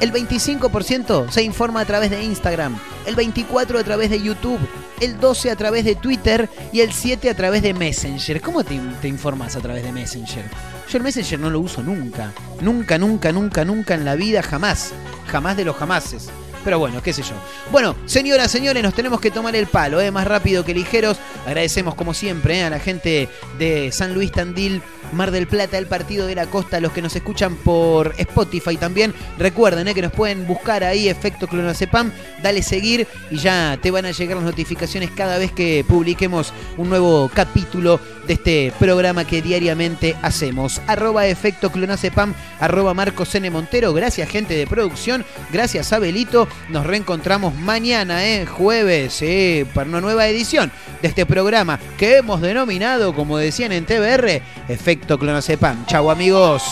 [0.00, 4.60] El 25% se informa a través de Instagram, el 24% a través de YouTube,
[5.00, 8.42] el 12% a través de Twitter y el 7% a través de Messenger.
[8.42, 8.74] ¿Cómo te,
[9.04, 10.44] informas a través de Messenger?
[10.90, 12.32] Yo el Messenger no lo uso nunca.
[12.60, 14.92] Nunca, nunca, nunca, nunca en la vida, jamás.
[15.28, 16.28] Jamás de los jamases.
[16.66, 17.36] Pero bueno, qué sé yo.
[17.70, 20.10] Bueno, señoras, señores, nos tenemos que tomar el palo, ¿eh?
[20.10, 21.16] más rápido que ligeros.
[21.46, 22.64] Agradecemos como siempre ¿eh?
[22.64, 26.80] a la gente de San Luis Tandil, Mar del Plata, el Partido de la Costa,
[26.80, 29.14] los que nos escuchan por Spotify también.
[29.38, 29.94] Recuerden ¿eh?
[29.94, 32.10] que nos pueden buscar ahí, efecto clonazepam,
[32.42, 36.88] dale seguir y ya te van a llegar las notificaciones cada vez que publiquemos un
[36.88, 40.80] nuevo capítulo de este programa que diariamente hacemos.
[40.86, 43.48] Arroba efecto clonazepam, arroba Marcos N.
[43.50, 43.92] Montero.
[43.92, 45.24] Gracias, gente de producción.
[45.52, 46.48] Gracias, Abelito.
[46.68, 48.46] Nos reencontramos mañana, ¿eh?
[48.46, 49.66] jueves, ¿eh?
[49.72, 55.18] para una nueva edición de este programa que hemos denominado, como decían en TBR, Efecto
[55.18, 55.86] Clonazepam.
[55.86, 56.62] Chau, amigos.